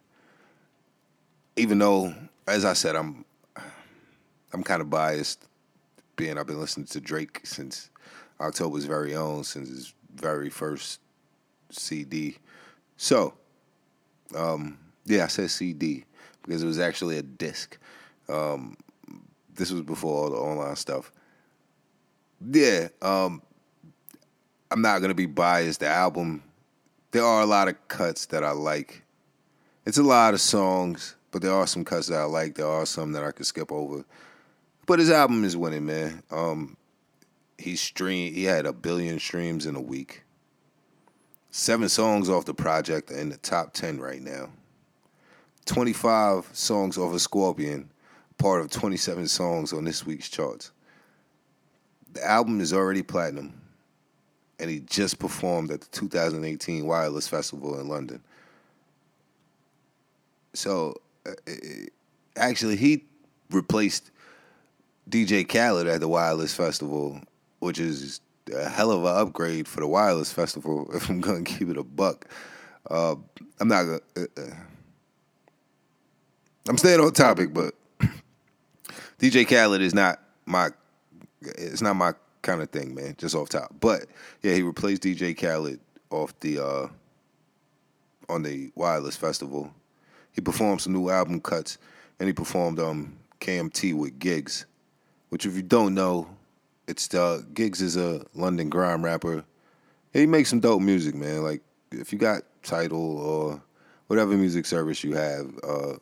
Even 1.56 1.78
though, 1.78 2.12
as 2.46 2.64
I 2.64 2.74
said, 2.74 2.96
I'm 2.96 3.24
I'm 4.52 4.62
kind 4.62 4.82
of 4.82 4.90
biased, 4.90 5.46
being 6.16 6.38
I've 6.38 6.46
been 6.46 6.60
listening 6.60 6.86
to 6.86 7.00
Drake 7.00 7.40
since 7.44 7.90
October's 8.40 8.84
very 8.84 9.14
own, 9.14 9.44
since 9.44 9.68
his 9.68 9.94
very 10.14 10.50
first 10.50 11.00
CD. 11.70 12.36
So, 12.96 13.34
um, 14.34 14.78
yeah, 15.06 15.24
I 15.24 15.28
said 15.28 15.50
CD 15.50 16.04
because 16.44 16.62
it 16.62 16.66
was 16.66 16.78
actually 16.78 17.18
a 17.18 17.22
disc. 17.22 17.78
Um, 18.28 18.76
this 19.54 19.70
was 19.70 19.82
before 19.82 20.24
all 20.24 20.30
the 20.30 20.36
online 20.36 20.76
stuff. 20.76 21.12
Yeah, 22.50 22.88
um, 23.02 23.42
I'm 24.70 24.82
not 24.82 25.00
gonna 25.00 25.14
be 25.14 25.26
biased. 25.26 25.80
The 25.80 25.88
album, 25.88 26.42
there 27.10 27.24
are 27.24 27.42
a 27.42 27.46
lot 27.46 27.68
of 27.68 27.88
cuts 27.88 28.26
that 28.26 28.44
I 28.44 28.50
like. 28.50 29.02
It's 29.86 29.98
a 29.98 30.02
lot 30.02 30.34
of 30.34 30.40
songs, 30.40 31.16
but 31.30 31.42
there 31.42 31.52
are 31.52 31.66
some 31.66 31.84
cuts 31.84 32.08
that 32.08 32.18
I 32.18 32.24
like. 32.24 32.54
There 32.54 32.66
are 32.66 32.86
some 32.86 33.12
that 33.12 33.24
I 33.24 33.32
could 33.32 33.46
skip 33.46 33.70
over. 33.70 34.04
But 34.86 34.98
his 34.98 35.10
album 35.10 35.44
is 35.44 35.56
winning, 35.56 35.86
man. 35.86 36.22
Um, 36.30 36.76
he 37.58 37.76
streamed. 37.76 38.34
He 38.34 38.44
had 38.44 38.66
a 38.66 38.72
billion 38.72 39.18
streams 39.18 39.66
in 39.66 39.76
a 39.76 39.80
week. 39.80 40.22
Seven 41.50 41.88
songs 41.88 42.28
off 42.28 42.44
the 42.44 42.54
project 42.54 43.10
are 43.10 43.18
in 43.18 43.28
the 43.28 43.36
top 43.36 43.72
ten 43.72 44.00
right 44.00 44.20
now. 44.20 44.50
Twenty-five 45.66 46.48
songs 46.52 46.98
off 46.98 47.14
of 47.14 47.20
Scorpion, 47.20 47.90
part 48.38 48.60
of 48.60 48.70
twenty-seven 48.70 49.28
songs 49.28 49.72
on 49.72 49.84
this 49.84 50.04
week's 50.04 50.28
charts. 50.28 50.70
The 52.12 52.24
album 52.24 52.60
is 52.60 52.72
already 52.72 53.02
platinum, 53.02 53.60
and 54.58 54.70
he 54.70 54.80
just 54.80 55.18
performed 55.18 55.70
at 55.70 55.80
the 55.80 55.88
2018 55.88 56.86
Wireless 56.86 57.26
Festival 57.26 57.80
in 57.80 57.88
London. 57.88 58.20
So, 60.52 60.94
uh, 61.26 61.32
actually, 62.36 62.76
he 62.76 63.04
replaced 63.50 64.10
DJ 65.10 65.48
Khaled 65.48 65.86
at 65.86 66.00
the 66.00 66.08
Wireless 66.08 66.54
Festival, 66.54 67.20
which 67.58 67.78
is 67.78 68.20
a 68.54 68.68
hell 68.68 68.90
of 68.90 69.04
an 69.04 69.16
upgrade 69.16 69.66
for 69.66 69.80
the 69.80 69.86
Wireless 69.86 70.32
Festival. 70.32 70.88
If 70.94 71.08
I'm 71.08 71.20
gonna 71.20 71.42
keep 71.42 71.68
it 71.68 71.76
a 71.76 71.82
buck, 71.82 72.26
uh, 72.90 73.16
I'm 73.60 73.68
not 73.68 73.84
gonna. 73.84 74.00
Uh, 74.16 74.40
uh 74.40 74.54
I'm 76.66 76.78
staying 76.78 77.00
on 77.00 77.12
topic, 77.12 77.52
but 77.52 77.74
DJ 79.18 79.46
Khaled 79.46 79.82
is 79.82 79.94
not 79.94 80.18
my. 80.46 80.70
It's 81.42 81.82
not 81.82 81.94
my 81.94 82.14
kind 82.40 82.62
of 82.62 82.70
thing, 82.70 82.94
man. 82.94 83.16
Just 83.18 83.34
off 83.34 83.50
top, 83.50 83.74
but 83.80 84.06
yeah, 84.42 84.54
he 84.54 84.62
replaced 84.62 85.02
DJ 85.02 85.36
Khaled 85.38 85.78
off 86.08 86.38
the 86.40 86.58
uh, 86.64 86.88
on 88.30 88.42
the 88.42 88.72
Wireless 88.76 89.14
Festival. 89.14 89.70
He 90.32 90.40
performed 90.40 90.80
some 90.80 90.94
new 90.94 91.10
album 91.10 91.40
cuts, 91.40 91.76
and 92.18 92.28
he 92.28 92.32
performed 92.32 92.78
um, 92.78 93.18
KMT 93.40 93.94
with 93.94 94.18
Giggs, 94.18 94.64
which 95.28 95.44
if 95.44 95.54
you 95.54 95.62
don't 95.62 95.92
know, 95.92 96.28
it's 96.88 97.08
the 97.08 97.46
Giggs 97.52 97.82
is 97.82 97.98
a 97.98 98.24
London 98.34 98.70
grime 98.70 99.04
rapper. 99.04 99.44
He 100.14 100.24
makes 100.24 100.48
some 100.48 100.60
dope 100.60 100.80
music, 100.80 101.14
man. 101.14 101.42
Like 101.42 101.60
if 101.90 102.10
you 102.10 102.18
got 102.18 102.42
Tidal 102.62 103.18
or 103.18 103.62
whatever 104.06 104.34
music 104.34 104.64
service 104.64 105.04
you 105.04 105.14
have, 105.14 105.46
uh, 105.62 105.94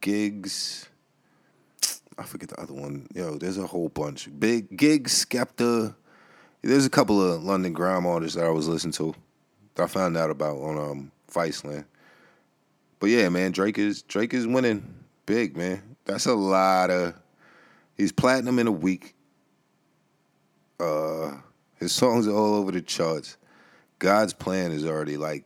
Giggs. 0.00 0.88
I 2.18 2.24
forget 2.24 2.50
the 2.50 2.60
other 2.60 2.74
one. 2.74 3.06
Yo, 3.14 3.36
there's 3.38 3.58
a 3.58 3.66
whole 3.66 3.88
bunch. 3.88 4.28
Big 4.38 4.76
Giggs, 4.76 5.24
Skepta. 5.24 5.94
There's 6.62 6.84
a 6.84 6.90
couple 6.90 7.22
of 7.22 7.42
London 7.42 7.72
grime 7.72 8.06
artists 8.06 8.36
that 8.36 8.44
I 8.44 8.50
was 8.50 8.68
listening 8.68 8.92
to. 8.92 9.14
That 9.74 9.84
I 9.84 9.86
found 9.86 10.16
out 10.16 10.30
about 10.30 10.58
on 10.58 10.78
um 10.78 11.12
Viceland. 11.32 11.86
But 12.98 13.08
yeah, 13.10 13.28
man, 13.30 13.52
Drake 13.52 13.78
is 13.78 14.02
Drake 14.02 14.34
is 14.34 14.46
winning 14.46 14.94
big, 15.26 15.56
man. 15.56 15.96
That's 16.04 16.26
a 16.26 16.34
lot 16.34 16.90
of. 16.90 17.14
He's 17.96 18.12
platinum 18.12 18.58
in 18.58 18.66
a 18.66 18.72
week. 18.72 19.14
Uh, 20.78 21.32
his 21.76 21.92
songs 21.92 22.26
are 22.26 22.34
all 22.34 22.54
over 22.54 22.72
the 22.72 22.80
charts. 22.80 23.36
God's 23.98 24.32
plan 24.32 24.72
is 24.72 24.86
already 24.86 25.16
like 25.16 25.44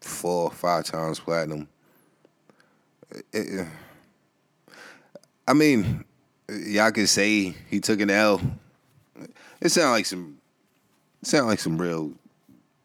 four, 0.00 0.44
or 0.44 0.50
five 0.50 0.84
times 0.84 1.20
platinum. 1.20 1.68
It, 3.32 3.66
I 5.46 5.52
mean, 5.52 6.04
y'all 6.48 6.90
can 6.90 7.06
say 7.06 7.54
he 7.68 7.80
took 7.80 8.00
an 8.00 8.10
L. 8.10 8.40
It 9.60 9.68
sound 9.70 9.92
like 9.92 10.06
some, 10.06 10.38
it 11.22 11.28
sound 11.28 11.46
like 11.46 11.60
some 11.60 11.80
real, 11.80 12.12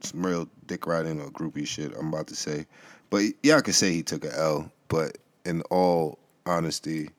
some 0.01 0.25
real 0.25 0.47
dick 0.67 0.85
riding 0.87 1.19
or 1.21 1.29
groupie 1.29 1.67
shit. 1.67 1.93
I'm 1.97 2.09
about 2.09 2.27
to 2.27 2.35
say, 2.35 2.65
but 3.09 3.23
y'all 3.43 3.61
can 3.61 3.73
say 3.73 3.91
he 3.91 4.03
took 4.03 4.23
an 4.23 4.31
L. 4.35 4.71
But 4.87 5.17
in 5.45 5.61
all 5.63 6.19
honesty, 6.45 7.09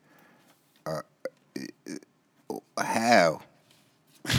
uh, 0.87 1.02
how? 2.79 3.40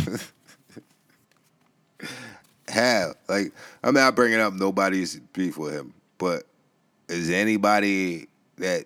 how? 2.67 3.13
Like 3.27 3.53
I'm 3.83 3.93
not 3.93 4.15
bringing 4.15 4.39
up 4.39 4.53
nobody's 4.53 5.19
beef 5.33 5.57
with 5.57 5.73
him, 5.73 5.93
but 6.17 6.43
is 7.07 7.29
anybody 7.29 8.27
that 8.61 8.85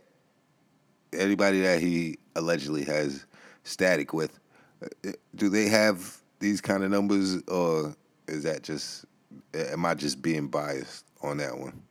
anybody 1.14 1.62
that 1.62 1.80
he 1.80 2.18
allegedly 2.36 2.84
has 2.86 3.26
static 3.64 4.14
with, 4.14 4.40
uh, 4.84 5.12
do 5.36 5.50
they 5.50 5.68
have 5.68 6.18
these 6.40 6.62
kind 6.62 6.84
of 6.84 6.92
numbers, 6.92 7.42
or 7.48 7.96
is 8.28 8.44
that 8.44 8.64
just 8.64 9.06
am 9.54 9.86
I 9.86 9.94
just 9.94 10.22
being 10.22 10.48
biased 10.48 11.06
on 11.22 11.38
that 11.38 11.58
one? 11.58 11.82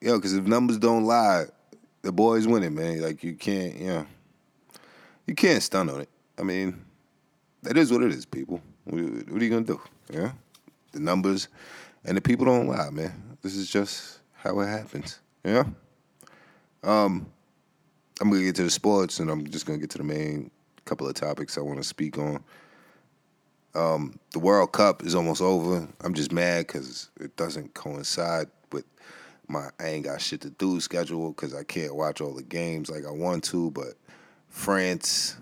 Yo, 0.00 0.16
because 0.16 0.34
if 0.34 0.44
numbers 0.44 0.78
don't 0.78 1.04
lie, 1.04 1.44
the 2.02 2.12
boy's 2.12 2.46
winning, 2.46 2.74
man. 2.74 3.00
Like 3.00 3.22
you 3.22 3.34
can't, 3.34 3.76
you 3.76 3.86
know, 3.86 4.06
you 5.26 5.34
can't 5.34 5.62
stun 5.62 5.90
on 5.90 6.00
it. 6.00 6.08
I 6.38 6.42
mean, 6.42 6.84
that 7.62 7.76
is 7.76 7.92
what 7.92 8.02
it 8.02 8.12
is, 8.12 8.26
people. 8.26 8.60
What, 8.84 9.02
what 9.02 9.40
are 9.40 9.44
you 9.44 9.50
gonna 9.50 9.64
do? 9.64 9.80
Yeah, 10.10 10.32
the 10.92 11.00
numbers 11.00 11.48
and 12.04 12.16
the 12.16 12.20
people 12.20 12.46
don't 12.46 12.66
lie, 12.66 12.90
man. 12.90 13.36
This 13.42 13.56
is 13.56 13.70
just 13.70 14.20
how 14.34 14.60
it 14.60 14.66
happens. 14.66 15.20
Yeah. 15.44 15.64
Um, 16.84 17.26
I'm 18.20 18.30
gonna 18.30 18.44
get 18.44 18.56
to 18.56 18.62
the 18.62 18.70
sports, 18.70 19.18
and 19.18 19.30
I'm 19.30 19.48
just 19.48 19.64
gonna 19.64 19.78
get 19.78 19.90
to 19.90 19.98
the 19.98 20.04
main 20.04 20.50
couple 20.84 21.08
of 21.08 21.14
topics 21.14 21.56
I 21.56 21.62
want 21.62 21.78
to 21.78 21.84
speak 21.84 22.18
on. 22.18 22.44
Um, 23.74 24.18
the 24.32 24.38
World 24.38 24.72
Cup 24.72 25.02
is 25.02 25.14
almost 25.14 25.40
over. 25.40 25.88
I'm 26.02 26.14
just 26.14 26.30
mad 26.30 26.66
because 26.66 27.10
it 27.18 27.34
doesn't 27.36 27.72
coincide 27.74 28.48
with 28.70 28.84
my 29.48 29.70
I 29.80 29.86
ain't 29.86 30.04
got 30.04 30.20
shit 30.20 30.42
to 30.42 30.50
do 30.50 30.78
schedule 30.78 31.32
because 31.32 31.54
I 31.54 31.64
can't 31.64 31.94
watch 31.94 32.20
all 32.20 32.34
the 32.34 32.42
games 32.42 32.90
like 32.90 33.06
I 33.06 33.10
want 33.10 33.44
to. 33.44 33.70
But 33.70 33.94
France 34.48 35.38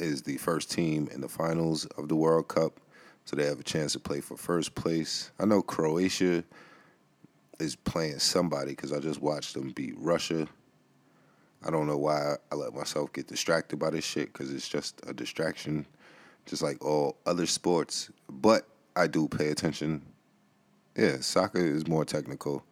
is 0.00 0.22
the 0.22 0.36
first 0.38 0.72
team 0.72 1.08
in 1.14 1.20
the 1.20 1.28
finals 1.28 1.86
of 1.96 2.08
the 2.08 2.16
World 2.16 2.48
Cup, 2.48 2.80
so 3.24 3.36
they 3.36 3.46
have 3.46 3.60
a 3.60 3.64
chance 3.64 3.92
to 3.92 4.00
play 4.00 4.20
for 4.20 4.36
first 4.36 4.74
place. 4.74 5.30
I 5.38 5.44
know 5.44 5.62
Croatia 5.62 6.42
is 7.60 7.76
playing 7.76 8.18
somebody 8.18 8.72
because 8.72 8.92
I 8.92 8.98
just 8.98 9.22
watched 9.22 9.54
them 9.54 9.70
beat 9.70 9.94
Russia 9.96 10.48
I 11.64 11.70
don't 11.70 11.86
know 11.86 11.96
why 11.96 12.36
I 12.52 12.54
let 12.54 12.74
myself 12.74 13.12
get 13.12 13.26
distracted 13.26 13.78
by 13.78 13.90
this 13.90 14.04
shit 14.04 14.32
because 14.32 14.52
it's 14.52 14.68
just 14.68 15.00
a 15.06 15.14
distraction, 15.14 15.86
just 16.44 16.62
like 16.62 16.84
all 16.84 17.16
other 17.24 17.46
sports. 17.46 18.10
But 18.28 18.66
I 18.94 19.06
do 19.06 19.28
pay 19.28 19.48
attention. 19.48 20.02
Yeah, 20.94 21.16
soccer 21.20 21.64
is 21.64 21.88
more 21.88 22.04
technical. 22.04 22.64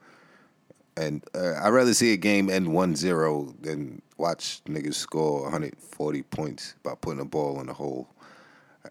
And 0.96 1.24
uh, 1.34 1.54
I'd 1.62 1.70
rather 1.70 1.94
see 1.94 2.12
a 2.12 2.18
game 2.18 2.50
end 2.50 2.72
1 2.72 2.96
0 2.96 3.54
than 3.62 4.02
watch 4.18 4.60
niggas 4.66 4.94
score 4.94 5.42
140 5.42 6.22
points 6.24 6.74
by 6.82 6.94
putting 6.94 7.20
a 7.20 7.24
ball 7.24 7.60
in 7.60 7.70
a 7.70 7.72
hole. 7.72 8.08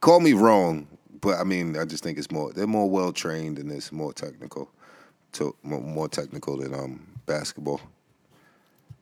Call 0.01 0.19
me 0.19 0.33
wrong, 0.33 0.87
but 1.21 1.39
I 1.39 1.43
mean, 1.45 1.77
I 1.77 1.85
just 1.85 2.03
think 2.03 2.17
it's 2.17 2.31
more, 2.31 2.51
they're 2.51 2.67
more 2.67 2.89
well 2.89 3.13
trained 3.13 3.57
and 3.57 3.71
it's 3.71 3.91
more 3.91 4.13
technical. 4.13 4.69
To, 5.33 5.55
more 5.61 6.09
technical 6.09 6.57
than 6.57 6.73
um, 6.73 7.05
basketball. 7.25 7.79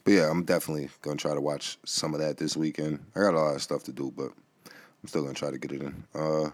But 0.08 0.14
yeah, 0.14 0.32
I'm 0.32 0.46
definitely 0.46 0.88
gonna 1.02 1.18
try 1.18 1.34
to 1.34 1.42
watch 1.42 1.78
some 1.84 2.14
of 2.14 2.22
that 2.22 2.38
this 2.38 2.56
weekend. 2.56 3.04
I 3.14 3.20
got 3.20 3.34
a 3.34 3.42
lot 3.42 3.56
of 3.56 3.62
stuff 3.62 3.84
to 3.84 3.92
do, 3.92 4.14
but 4.16 4.32
I'm 4.66 5.08
still 5.08 5.22
gonna 5.22 5.34
try 5.34 5.52
to 5.52 5.58
get 5.58 5.74
it 5.74 5.82
in. 5.82 6.06
Uh, 6.16 6.44
all 6.44 6.52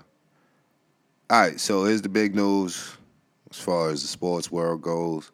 right, 1.29 1.59
so 1.59 1.83
here's 1.83 2.01
the 2.01 2.09
big 2.09 2.33
news 2.33 2.97
as 3.51 3.59
far 3.59 3.91
as 3.91 4.01
the 4.01 4.07
sports 4.07 4.51
world 4.51 4.81
goes. 4.81 5.31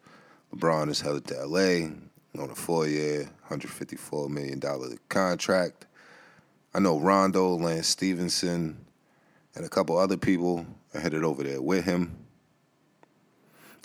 LeBron 0.54 0.90
is 0.90 1.00
headed 1.00 1.26
to 1.28 1.46
LA 1.46 1.92
on 2.38 2.50
a 2.50 2.54
four-year, 2.54 3.20
154 3.20 4.28
million 4.28 4.58
dollar 4.58 4.90
contract. 5.08 5.86
I 6.74 6.80
know 6.80 7.00
Rondo, 7.00 7.54
Lance 7.54 7.88
Stephenson, 7.88 8.84
and 9.54 9.64
a 9.64 9.70
couple 9.70 9.96
other 9.96 10.18
people 10.18 10.66
are 10.92 11.00
headed 11.00 11.24
over 11.24 11.42
there 11.42 11.62
with 11.62 11.86
him. 11.86 12.18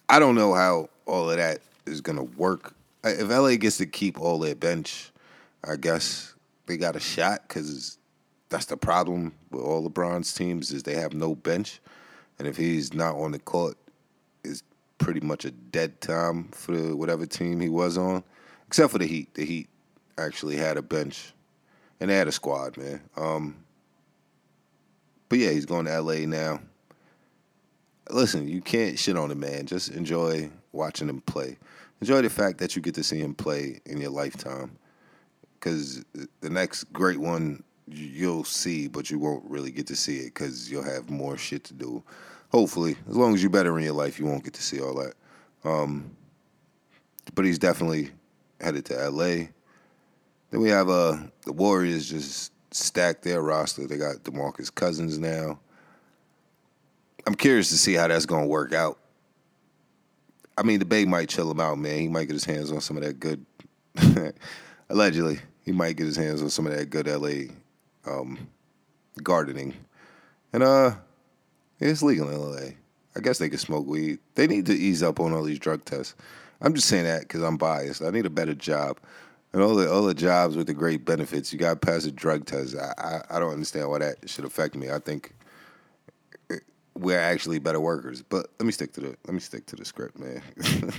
I 0.10 0.20
don't 0.20 0.36
know 0.36 0.54
how 0.54 0.90
all 1.06 1.30
of 1.30 1.38
that 1.38 1.60
is 1.86 2.02
gonna 2.02 2.24
work 2.24 2.75
if 3.06 3.30
LA 3.30 3.56
gets 3.56 3.78
to 3.78 3.86
keep 3.86 4.20
all 4.20 4.40
their 4.40 4.56
bench, 4.56 5.12
I 5.64 5.76
guess 5.76 6.34
they 6.66 6.78
got 6.78 6.96
a 6.96 7.00
shot 7.00 7.48
because 7.48 7.98
that's 8.50 8.66
the 8.66 8.78
problem 8.78 9.34
with 9.52 9.64
all 9.64 9.88
LeBron's 9.88 10.34
teams 10.34 10.72
is 10.72 10.84
they 10.84 10.96
have 10.96 11.14
no 11.14 11.36
bench, 11.36 11.82
and 12.40 12.48
if 12.48 12.58
he's 12.58 12.94
not 12.94 13.16
on 13.16 13.32
the 13.32 13.40
court, 13.40 13.78
it's 14.44 14.64
pretty 14.98 15.20
much 15.20 15.46
a 15.46 15.52
dead 15.52 16.00
time 16.02 16.50
for 16.52 16.96
whatever 16.96 17.26
team 17.26 17.60
he 17.60 17.70
was 17.70 17.98
on, 17.98 18.24
except 18.68 18.92
for 18.92 18.98
the 19.00 19.06
Heat. 19.06 19.34
The 19.34 19.46
Heat, 19.46 19.70
actually 20.18 20.56
had 20.56 20.78
a 20.78 20.82
bench, 20.82 21.34
and 22.00 22.10
they 22.10 22.16
had 22.16 22.28
a 22.28 22.32
squad, 22.32 22.78
man. 22.78 23.02
Um, 23.18 23.56
but 25.30 25.40
yeah, 25.40 25.52
he's 25.52 25.66
going 25.66 25.86
to 25.86 26.02
LA 26.02 26.26
now. 26.26 26.62
Listen, 28.10 28.48
you 28.48 28.62
can't 28.62 29.00
shit 29.00 29.18
on 29.18 29.30
the 29.30 29.36
man. 29.36 29.66
Just 29.66 29.90
enjoy 29.90 30.50
watching 30.72 31.10
him 31.10 31.22
play. 31.22 31.58
Enjoy 32.02 32.22
the 32.22 32.30
fact 32.30 32.58
that 32.60 32.76
you 32.76 32.82
get 32.82 32.96
to 32.96 33.04
see 33.04 33.20
him 33.20 33.34
play 33.34 33.80
in 33.86 34.00
your 34.00 34.12
lifetime. 34.12 34.78
Because 35.54 36.04
the 36.42 36.50
next 36.50 36.86
great 36.94 37.18
one 37.18 37.64
you'll 37.88 38.44
see, 38.44 38.88
but 38.88 39.10
you 39.10 39.20
won't 39.20 39.44
really 39.50 39.72
get 39.72 39.88
to 39.88 39.96
see 39.96 40.18
it 40.18 40.34
because 40.34 40.70
you'll 40.72 40.84
have 40.84 41.10
more 41.10 41.38
shit 41.38 41.64
to 41.66 41.74
do. 41.74 42.04
Hopefully, 42.50 42.96
as 43.10 43.16
long 43.16 43.34
as 43.34 43.42
you're 43.42 43.50
better 43.50 43.78
in 43.78 43.84
your 43.84 43.94
life, 43.94 44.20
you 44.20 44.26
won't 44.26 44.44
get 44.44 44.54
to 44.54 44.64
see 44.64 44.80
all 44.80 44.96
that. 44.96 45.14
Um, 45.68 46.16
but 47.34 47.46
he's 47.46 47.60
definitely 47.60 48.12
headed 48.62 48.86
to 48.86 49.10
LA. 49.10 49.48
Then 50.52 50.62
we 50.62 50.70
have 50.70 50.90
uh, 50.90 51.18
the 51.44 51.54
Warriors 51.54 52.10
just 52.10 52.52
stacked 52.72 53.24
their 53.24 53.42
roster. 53.42 53.88
They 53.88 53.98
got 53.98 54.18
DeMarcus 54.18 54.74
Cousins 54.74 55.18
now. 55.18 55.60
I'm 57.26 57.36
curious 57.36 57.70
to 57.70 57.78
see 57.78 57.94
how 57.94 58.08
that's 58.08 58.26
going 58.26 58.44
to 58.44 58.48
work 58.48 58.74
out. 58.74 59.00
I 60.58 60.64
mean, 60.64 60.80
the 60.80 60.86
Bay 60.86 61.06
might 61.06 61.30
chill 61.30 61.52
him 61.52 61.60
out, 61.60 61.78
man. 61.78 62.00
He 62.00 62.08
might 62.08 62.26
get 62.26 62.34
his 62.34 62.46
hands 62.46 62.72
on 62.72 62.82
some 62.82 62.98
of 62.98 63.04
that 63.04 63.20
good. 63.20 63.46
allegedly, 64.90 65.40
he 65.64 65.72
might 65.72 65.98
get 65.98 66.06
his 66.06 66.16
hands 66.16 66.42
on 66.42 66.50
some 66.50 66.68
of 66.68 66.76
that 66.76 66.90
good 66.90 67.08
LA 67.08 67.54
um, 68.10 68.48
gardening, 69.22 69.74
and 70.54 70.64
uh, 70.64 70.92
it's 71.80 72.04
legal 72.04 72.30
in 72.30 72.40
LA. 72.40 72.72
I 73.16 73.22
guess 73.22 73.38
they 73.38 73.50
could 73.50 73.60
smoke 73.60 73.88
weed. 73.88 74.20
They 74.36 74.48
need 74.48 74.66
to 74.68 74.74
ease 74.74 75.02
up 75.02 75.20
on 75.20 75.34
all 75.34 75.44
these 75.44 75.60
drug 75.60 75.86
tests. 75.86 76.16
I'm 76.62 76.74
just 76.74 76.88
saying 76.88 77.06
that 77.06 77.22
because 77.22 77.42
I'm 77.42 77.58
biased. 77.58 78.02
I 78.02 78.10
need 78.10 78.26
a 78.26 78.30
better 78.30 78.54
job, 78.54 79.00
and 79.54 79.62
all 79.62 79.76
the 79.76 79.92
all 79.92 80.04
the 80.04 80.14
jobs 80.14 80.56
with 80.56 80.68
the 80.68 80.74
great 80.74 81.06
benefits. 81.06 81.52
You 81.52 81.60
got 81.60 81.82
to 81.82 81.86
pass 81.88 82.06
a 82.06 82.12
drug 82.12 82.46
test. 82.46 82.76
I, 82.76 82.94
I 82.98 83.38
I 83.38 83.40
don't 83.40 83.54
understand 83.54 83.90
why 83.90 84.00
that 84.00 84.30
should 84.30 84.46
affect 84.46 84.76
me. 84.76 84.90
I 84.90 85.00
think 85.00 85.34
we're 86.96 87.20
actually 87.20 87.60
better 87.60 87.80
workers. 87.80 88.22
But 88.22 88.48
let 88.60 88.66
me 88.66 88.72
stick 88.72 88.94
to 88.94 89.02
the 89.02 89.18
let 89.26 89.34
me 89.34 89.40
stick 89.40 89.66
to 89.68 89.76
the 89.76 89.86
script, 89.86 90.18
man. 90.18 90.42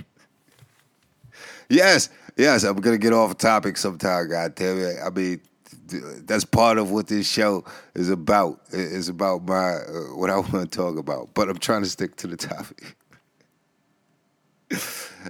yes, 1.69 2.11
yes, 2.37 2.65
I'm 2.65 2.77
gonna 2.77 2.99
get 2.99 3.13
off 3.13 3.37
topic 3.39 3.77
sometime. 3.77 4.29
God 4.29 4.55
damn 4.55 4.79
it! 4.79 4.97
I 5.05 5.11
mean, 5.11 5.41
that's 5.89 6.45
part 6.45 6.79
of 6.79 6.91
what 6.91 7.07
this 7.09 7.29
show 7.29 7.65
is 7.95 8.11
about. 8.11 8.61
It's 8.71 9.09
about 9.09 9.47
my 9.47 9.77
uh, 9.77 10.15
what 10.15 10.31
I 10.31 10.37
want 10.37 10.53
to 10.53 10.67
talk 10.67 10.99
about. 10.99 11.35
But 11.35 11.49
I'm 11.49 11.59
trying 11.59 11.83
to 11.83 11.89
stick 11.89 12.17
to 12.17 12.27
the 12.27 12.37
topic. 12.37 12.97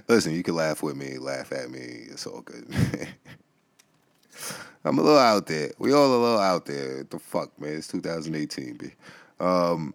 Listen, 0.07 0.33
you 0.33 0.43
can 0.43 0.55
laugh 0.55 0.83
with 0.83 0.95
me, 0.95 1.17
laugh 1.17 1.51
at 1.51 1.69
me. 1.69 2.07
It's 2.09 2.25
all 2.27 2.41
good. 2.41 2.67
I'm 4.83 4.97
a 4.97 5.01
little 5.01 5.19
out 5.19 5.47
there. 5.47 5.71
We 5.79 5.91
all 5.93 6.05
a 6.05 6.21
little 6.21 6.39
out 6.39 6.65
there. 6.65 6.99
What 6.99 7.09
the 7.09 7.19
fuck, 7.19 7.59
man? 7.59 7.75
It's 7.75 7.87
2018, 7.87 8.77
b. 8.77 8.91
Um, 9.39 9.93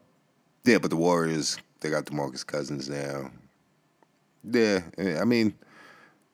yeah, 0.65 0.79
but 0.79 0.91
the 0.91 0.97
Warriors, 0.97 1.59
they 1.81 1.91
got 1.91 2.07
DeMarcus 2.07 2.47
Cousins 2.47 2.89
now. 2.89 3.31
Yeah, 4.45 4.81
I 5.21 5.25
mean, 5.25 5.55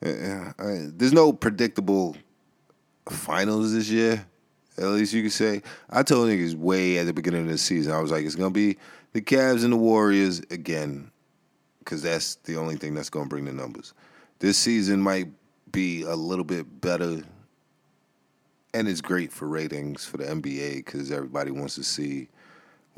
uh, 0.03 0.51
there's 0.57 1.13
no 1.13 1.33
predictable 1.33 2.15
finals 3.09 3.73
this 3.73 3.89
year. 3.89 4.25
At 4.77 4.85
least 4.85 5.13
you 5.13 5.23
could 5.23 5.33
say. 5.33 5.61
I 5.89 6.03
told 6.03 6.29
niggas 6.29 6.55
way 6.55 6.97
at 6.99 7.05
the 7.05 7.13
beginning 7.13 7.43
of 7.43 7.49
the 7.49 7.57
season, 7.57 7.91
I 7.91 7.99
was 7.99 8.11
like, 8.11 8.25
it's 8.25 8.35
gonna 8.35 8.51
be 8.51 8.77
the 9.13 9.21
Cavs 9.21 9.63
and 9.63 9.73
the 9.73 9.77
Warriors 9.77 10.39
again, 10.51 11.11
because 11.79 12.01
that's 12.01 12.35
the 12.35 12.55
only 12.57 12.77
thing 12.77 12.93
that's 12.93 13.09
gonna 13.09 13.27
bring 13.27 13.45
the 13.45 13.51
numbers. 13.51 13.93
This 14.39 14.57
season 14.57 15.01
might 15.01 15.27
be 15.71 16.03
a 16.03 16.15
little 16.15 16.45
bit 16.45 16.81
better, 16.81 17.23
and 18.73 18.87
it's 18.87 19.01
great 19.01 19.31
for 19.31 19.47
ratings 19.47 20.05
for 20.05 20.17
the 20.17 20.25
NBA 20.25 20.77
because 20.77 21.11
everybody 21.11 21.51
wants 21.51 21.75
to 21.75 21.83
see 21.83 22.29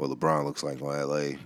what 0.01 0.09
LeBron 0.09 0.45
looks 0.45 0.63
like 0.63 0.81
on 0.81 0.99
LA. 0.99 1.37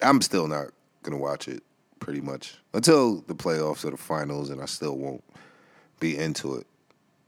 I'm 0.00 0.22
still 0.22 0.48
not 0.48 0.68
gonna 1.02 1.18
watch 1.18 1.46
it 1.46 1.62
pretty 2.00 2.22
much 2.22 2.56
until 2.72 3.20
the 3.26 3.34
playoffs 3.34 3.84
or 3.84 3.90
the 3.90 3.98
finals, 3.98 4.48
and 4.48 4.62
I 4.62 4.64
still 4.64 4.96
won't 4.96 5.22
be 6.00 6.16
into 6.16 6.56
it. 6.56 6.66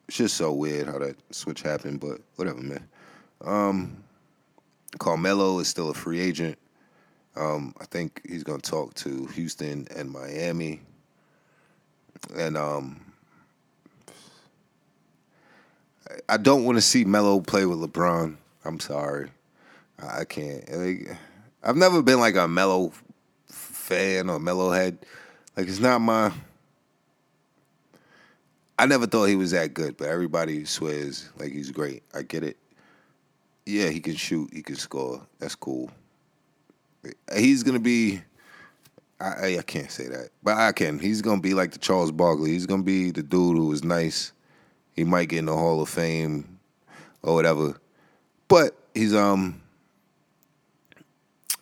It's 0.08 0.16
just 0.16 0.38
so 0.38 0.50
weird 0.52 0.86
how 0.86 0.98
that 1.00 1.16
switch 1.34 1.60
happened, 1.60 2.00
but 2.00 2.22
whatever, 2.36 2.62
man. 2.62 2.88
Um, 3.42 4.02
Carmelo 4.98 5.58
is 5.58 5.68
still 5.68 5.90
a 5.90 5.94
free 5.94 6.18
agent. 6.18 6.58
Um, 7.36 7.74
I 7.78 7.84
think 7.84 8.22
he's 8.26 8.42
gonna 8.42 8.58
talk 8.60 8.94
to 8.94 9.26
Houston 9.26 9.86
and 9.94 10.10
Miami, 10.10 10.80
and 12.34 12.56
um, 12.56 13.00
I 16.26 16.38
don't 16.38 16.64
want 16.64 16.78
to 16.78 16.82
see 16.82 17.04
Melo 17.04 17.38
play 17.40 17.66
with 17.66 17.80
LeBron. 17.80 18.36
I'm 18.64 18.80
sorry. 18.80 19.28
I 20.00 20.24
can't. 20.24 20.70
Like, 20.70 21.16
I've 21.62 21.76
never 21.76 22.02
been 22.02 22.20
like 22.20 22.36
a 22.36 22.46
Melo 22.46 22.92
fan 23.46 24.30
or 24.30 24.38
Melo 24.38 24.70
head. 24.70 24.98
Like 25.56 25.68
it's 25.68 25.80
not 25.80 26.00
my. 26.00 26.32
I 28.78 28.86
never 28.86 29.06
thought 29.06 29.24
he 29.24 29.34
was 29.34 29.50
that 29.50 29.74
good, 29.74 29.96
but 29.96 30.08
everybody 30.08 30.64
swears 30.64 31.30
like 31.36 31.52
he's 31.52 31.72
great. 31.72 32.02
I 32.14 32.22
get 32.22 32.44
it. 32.44 32.56
Yeah, 33.66 33.88
he 33.88 34.00
can 34.00 34.14
shoot. 34.14 34.50
He 34.52 34.62
can 34.62 34.76
score. 34.76 35.26
That's 35.40 35.56
cool. 35.56 35.90
He's 37.34 37.62
gonna 37.62 37.80
be. 37.80 38.22
I 39.20 39.56
I 39.56 39.62
can't 39.62 39.90
say 39.90 40.06
that, 40.06 40.28
but 40.44 40.56
I 40.56 40.70
can. 40.72 41.00
He's 41.00 41.22
gonna 41.22 41.40
be 41.40 41.54
like 41.54 41.72
the 41.72 41.78
Charles 41.78 42.12
Barkley. 42.12 42.50
He's 42.50 42.66
gonna 42.66 42.84
be 42.84 43.10
the 43.10 43.22
dude 43.22 43.56
who 43.56 43.72
is 43.72 43.82
nice. 43.82 44.32
He 44.92 45.02
might 45.02 45.28
get 45.28 45.40
in 45.40 45.46
the 45.46 45.56
Hall 45.56 45.82
of 45.82 45.88
Fame 45.88 46.58
or 47.22 47.34
whatever, 47.34 47.80
but 48.46 48.76
he's 48.94 49.14
um 49.14 49.60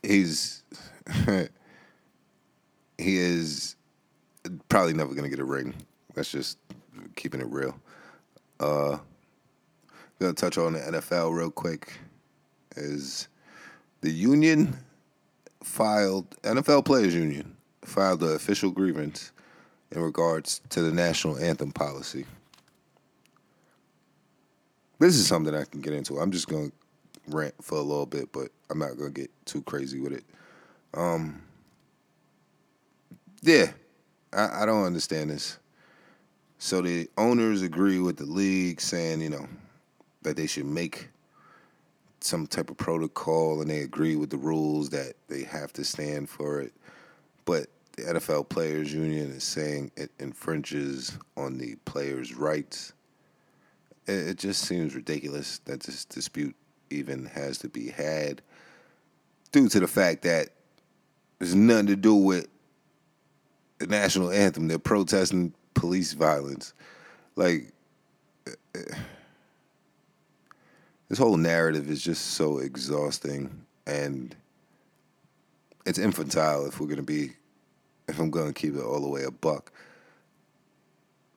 he's 0.07 0.63
he 2.99 3.19
is 3.19 3.77
probably 4.69 4.93
never 4.93 5.15
gonna 5.15 5.29
get 5.29 5.41
a 5.41 5.45
ring. 5.45 5.75
That's 6.15 6.31
just 6.31 6.59
keeping 7.17 7.41
it 7.41 7.49
real. 7.49 7.79
Uh, 8.61 8.99
gonna 10.19 10.33
touch 10.33 10.59
on 10.59 10.75
the 10.75 10.81
NFL 10.81 11.37
real 11.37 11.51
quick. 11.51 11.99
Is 12.77 13.29
the 14.03 14.11
union 14.11 14.77
filed 15.63 16.31
NFL 16.43 16.85
Players 16.85 17.15
Union 17.15 17.57
filed 17.85 18.21
the 18.21 18.29
official 18.29 18.71
grievance 18.71 19.33
in 19.93 20.01
regards 20.01 20.61
to 20.71 20.83
the 20.83 20.93
national 20.93 21.39
anthem 21.39 21.73
policy. 21.73 22.27
This 24.99 25.15
is 25.15 25.27
something 25.27 25.55
I 25.55 25.65
can 25.65 25.81
get 25.81 25.93
into. 25.93 26.19
I'm 26.19 26.31
just 26.31 26.49
gonna 26.49 26.71
rant 27.29 27.55
for 27.63 27.79
a 27.79 27.83
little 27.83 28.07
bit, 28.07 28.33
but 28.33 28.49
I'm 28.71 28.79
not 28.79 28.97
gonna 28.97 29.11
get 29.11 29.31
too 29.47 29.63
crazy 29.63 30.01
with 30.01 30.13
it. 30.13 30.25
Um, 30.95 31.43
yeah, 33.43 33.71
I, 34.33 34.63
I 34.63 34.67
don't 34.67 34.85
understand 34.85 35.31
this. 35.31 35.59
So 36.59 36.81
the 36.81 37.09
owners 37.19 37.63
agree 37.63 37.99
with 37.99 38.17
the 38.17 38.25
league, 38.25 38.81
saying 38.81 39.21
you 39.21 39.31
know 39.31 39.47
that 40.23 40.37
they 40.37 40.47
should 40.47 40.67
make 40.67 41.09
some 42.21 42.47
type 42.47 42.71
of 42.71 42.77
protocol, 42.77 43.61
and 43.61 43.71
they 43.71 43.81
agree 43.81 44.17
with 44.17 44.31
the 44.31 44.37
rules 44.37 44.91
that 44.91 45.15
they 45.29 45.45
have 45.45 45.73
to 45.75 45.85
stand 45.85 46.29
for 46.29 46.61
it. 46.61 46.73
But 47.45 47.69
the 47.97 48.03
NFL 48.03 48.49
Players 48.49 48.93
Union 48.93 49.31
is 49.31 49.45
saying 49.45 49.91
it 49.97 50.11
infringes 50.19 51.17
on 51.37 51.59
the 51.59 51.77
players' 51.85 52.35
rights. 52.35 52.93
It, 54.07 54.29
it 54.29 54.39
just 54.39 54.63
seems 54.63 54.95
ridiculous 54.95 55.59
that 55.61 55.81
this 55.81 56.05
dispute 56.05 56.57
even 56.91 57.27
has 57.27 57.59
to 57.59 57.69
be 57.69 57.89
had 57.89 58.43
due 59.53 59.69
to 59.69 59.81
the 59.81 59.87
fact 59.87 60.23
that 60.23 60.51
there's 61.39 61.55
nothing 61.55 61.87
to 61.89 61.97
do 61.97 62.15
with 62.15 62.49
the 63.79 63.87
national 63.87 64.31
anthem. 64.31 64.69
They're 64.69 64.79
protesting 64.79 65.53
police 65.75 66.13
violence. 66.13 66.73
Like, 67.37 67.73
this 71.09 71.19
whole 71.19 71.37
narrative 71.37 71.91
is 71.91 72.03
just 72.03 72.33
so 72.33 72.59
exhausting 72.59 73.67
and 73.87 74.35
it's 75.85 75.99
infantile 75.99 76.67
if 76.67 76.81
we're 76.81 76.87
going 76.87 76.97
to 76.97 77.03
be, 77.03 77.33
if 78.09 78.19
I'm 78.19 78.31
going 78.31 78.53
to 78.53 78.53
keep 78.53 78.75
it 78.75 78.83
all 78.83 79.01
the 79.01 79.09
way 79.09 79.23
a 79.23 79.31
buck. 79.31 79.73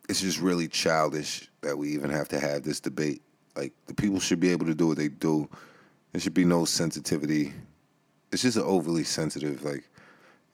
It's 0.09 0.21
just 0.21 0.39
really 0.39 0.67
childish 0.67 1.49
that 1.61 1.77
we 1.77 1.89
even 1.89 2.09
have 2.09 2.27
to 2.29 2.39
have 2.39 2.63
this 2.63 2.79
debate. 2.79 3.21
Like 3.55 3.73
the 3.87 3.93
people 3.93 4.19
should 4.19 4.39
be 4.39 4.51
able 4.51 4.65
to 4.67 4.75
do 4.75 4.87
what 4.87 4.97
they 4.97 5.09
do. 5.09 5.49
There 6.11 6.21
should 6.21 6.33
be 6.33 6.45
no 6.45 6.65
sensitivity. 6.65 7.53
It's 8.31 8.41
just 8.41 8.57
an 8.57 8.63
overly 8.63 9.03
sensitive. 9.03 9.63
Like 9.63 9.83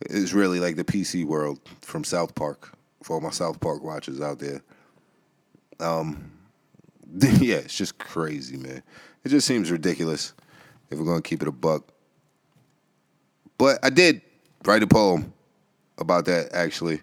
it's 0.02 0.34
really 0.34 0.60
like 0.60 0.76
the 0.76 0.84
PC 0.84 1.26
world 1.26 1.60
from 1.82 2.04
South 2.04 2.36
Park. 2.36 2.72
For 3.04 3.14
all 3.14 3.22
my 3.22 3.30
South 3.30 3.60
Park 3.60 3.84
watchers 3.84 4.20
out 4.20 4.40
there. 4.40 4.64
Um, 5.80 6.32
yeah, 7.20 7.58
it's 7.58 7.78
just 7.78 7.98
crazy, 7.98 8.58
man. 8.58 8.82
It 9.24 9.30
just 9.30 9.48
seems 9.48 9.72
ridiculous 9.72 10.34
if 10.90 10.98
we're 10.98 11.06
gonna 11.06 11.22
keep 11.22 11.42
it 11.42 11.48
a 11.48 11.52
buck. 11.52 11.84
But 13.58 13.80
I 13.84 13.90
did 13.90 14.22
write 14.66 14.84
a 14.84 14.88
poem 14.88 15.34
about 15.98 16.26
that 16.26 16.54
actually, 16.54 17.02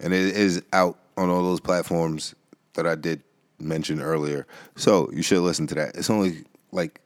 and 0.00 0.12
it 0.12 0.36
is 0.36 0.62
out 0.72 0.98
on 1.16 1.28
all 1.28 1.42
those 1.42 1.60
platforms 1.60 2.34
that 2.74 2.86
I 2.86 2.94
did 2.94 3.22
mentioned 3.62 4.00
earlier. 4.00 4.46
So 4.76 5.10
you 5.12 5.22
should 5.22 5.40
listen 5.40 5.66
to 5.68 5.74
that. 5.76 5.96
It's 5.96 6.10
only 6.10 6.44
like 6.70 7.00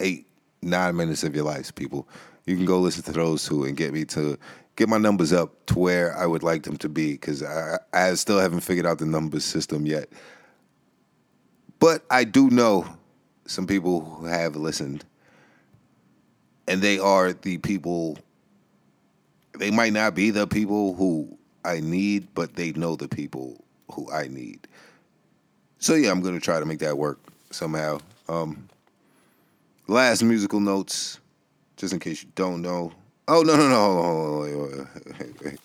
eight, 0.00 0.26
nine 0.62 0.96
minutes 0.96 1.24
of 1.24 1.34
your 1.34 1.44
life, 1.44 1.74
people. 1.74 2.08
You 2.44 2.56
can 2.56 2.64
go 2.64 2.78
listen 2.78 3.02
to 3.04 3.12
those 3.12 3.44
two 3.44 3.64
and 3.64 3.76
get 3.76 3.92
me 3.92 4.04
to 4.06 4.38
get 4.76 4.88
my 4.88 4.98
numbers 4.98 5.32
up 5.32 5.66
to 5.66 5.78
where 5.78 6.16
I 6.16 6.26
would 6.26 6.42
like 6.42 6.62
them 6.62 6.76
to 6.78 6.88
be 6.88 7.12
because 7.12 7.42
I, 7.42 7.78
I 7.92 8.14
still 8.14 8.38
haven't 8.38 8.60
figured 8.60 8.86
out 8.86 8.98
the 8.98 9.06
numbers 9.06 9.44
system 9.44 9.86
yet. 9.86 10.08
But 11.78 12.04
I 12.10 12.24
do 12.24 12.50
know 12.50 12.86
some 13.46 13.66
people 13.66 14.00
who 14.00 14.26
have 14.26 14.56
listened, 14.56 15.04
and 16.68 16.80
they 16.80 16.98
are 16.98 17.32
the 17.32 17.58
people. 17.58 18.18
They 19.58 19.70
might 19.70 19.92
not 19.92 20.14
be 20.14 20.30
the 20.30 20.46
people 20.46 20.94
who 20.94 21.36
I 21.64 21.80
need, 21.80 22.28
but 22.34 22.56
they 22.56 22.72
know 22.72 22.96
the 22.96 23.08
people 23.08 23.64
who 23.90 24.10
I 24.10 24.28
need. 24.28 24.66
So 25.86 25.94
yeah, 25.94 26.10
I'm 26.10 26.20
gonna 26.20 26.40
try 26.40 26.58
to 26.58 26.66
make 26.66 26.80
that 26.80 26.98
work 26.98 27.20
somehow. 27.52 28.00
Um, 28.28 28.68
last 29.86 30.20
musical 30.20 30.58
notes, 30.58 31.20
just 31.76 31.92
in 31.92 32.00
case 32.00 32.24
you 32.24 32.28
don't 32.34 32.60
know. 32.60 32.92
Oh 33.28 33.42
no 33.42 33.56
no 33.56 33.68
no! 33.68 34.40
Wait, 34.40 34.56
wait, 35.20 35.44
wait. 35.44 35.60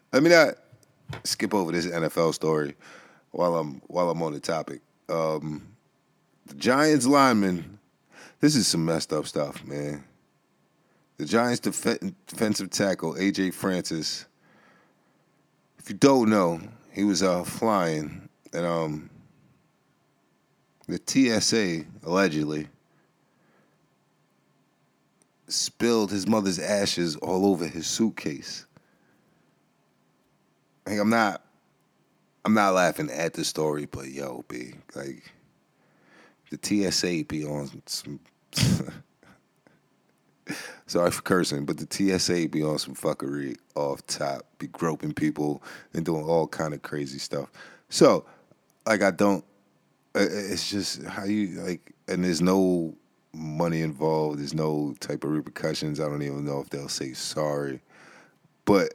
Let 0.14 0.22
me 0.22 0.30
not 0.30 0.54
skip 1.22 1.52
over 1.52 1.70
this 1.70 1.86
NFL 1.86 2.32
story 2.32 2.76
while 3.32 3.56
I'm 3.56 3.82
while 3.88 4.08
I'm 4.08 4.22
on 4.22 4.32
the 4.32 4.40
topic. 4.40 4.80
Um, 5.10 5.66
the 6.46 6.54
Giants 6.54 7.04
lineman. 7.04 7.78
This 8.40 8.56
is 8.56 8.66
some 8.66 8.86
messed 8.86 9.12
up 9.12 9.26
stuff, 9.26 9.62
man. 9.66 10.02
The 11.18 11.26
Giants 11.26 11.60
def- 11.60 12.00
defensive 12.26 12.70
tackle 12.70 13.16
AJ 13.16 13.52
Francis. 13.52 14.24
If 15.78 15.90
you 15.90 15.94
don't 15.94 16.30
know, 16.30 16.58
he 16.90 17.04
was 17.04 17.22
uh, 17.22 17.44
flying, 17.44 18.23
and 18.54 18.64
um, 18.64 19.10
the 20.86 21.00
TSA 21.04 21.84
allegedly 22.04 22.68
spilled 25.48 26.10
his 26.10 26.26
mother's 26.26 26.58
ashes 26.58 27.16
all 27.16 27.46
over 27.46 27.66
his 27.66 27.86
suitcase. 27.86 28.64
Like 30.86 30.98
I'm 30.98 31.10
not 31.10 31.42
I'm 32.44 32.54
not 32.54 32.74
laughing 32.74 33.10
at 33.10 33.32
the 33.34 33.44
story, 33.44 33.86
but 33.86 34.08
yo, 34.08 34.44
B, 34.48 34.74
like 34.94 35.22
the 36.50 36.58
TSA 36.90 37.24
be 37.24 37.44
on 37.44 37.82
some 37.86 38.20
sorry 40.86 41.10
for 41.10 41.22
cursing, 41.22 41.64
but 41.64 41.78
the 41.78 41.88
TSA 42.18 42.48
be 42.48 42.62
on 42.62 42.78
some 42.78 42.94
fuckery 42.94 43.56
off 43.74 44.06
top, 44.06 44.42
be 44.58 44.66
groping 44.68 45.14
people 45.14 45.62
and 45.94 46.04
doing 46.04 46.24
all 46.24 46.46
kind 46.46 46.74
of 46.74 46.82
crazy 46.82 47.18
stuff. 47.18 47.50
So, 47.88 48.26
like 48.86 49.02
I 49.02 49.10
don't 49.10 49.44
it's 50.14 50.70
just 50.70 51.02
how 51.04 51.24
you 51.24 51.60
like 51.62 51.94
and 52.08 52.24
there's 52.24 52.42
no 52.42 52.94
money 53.34 53.82
involved. 53.82 54.38
There's 54.38 54.54
no 54.54 54.94
type 55.00 55.24
of 55.24 55.30
repercussions. 55.30 56.00
I 56.00 56.04
don't 56.04 56.22
even 56.22 56.44
know 56.44 56.60
if 56.60 56.70
they'll 56.70 56.88
say 56.88 57.12
sorry. 57.12 57.80
But 58.64 58.94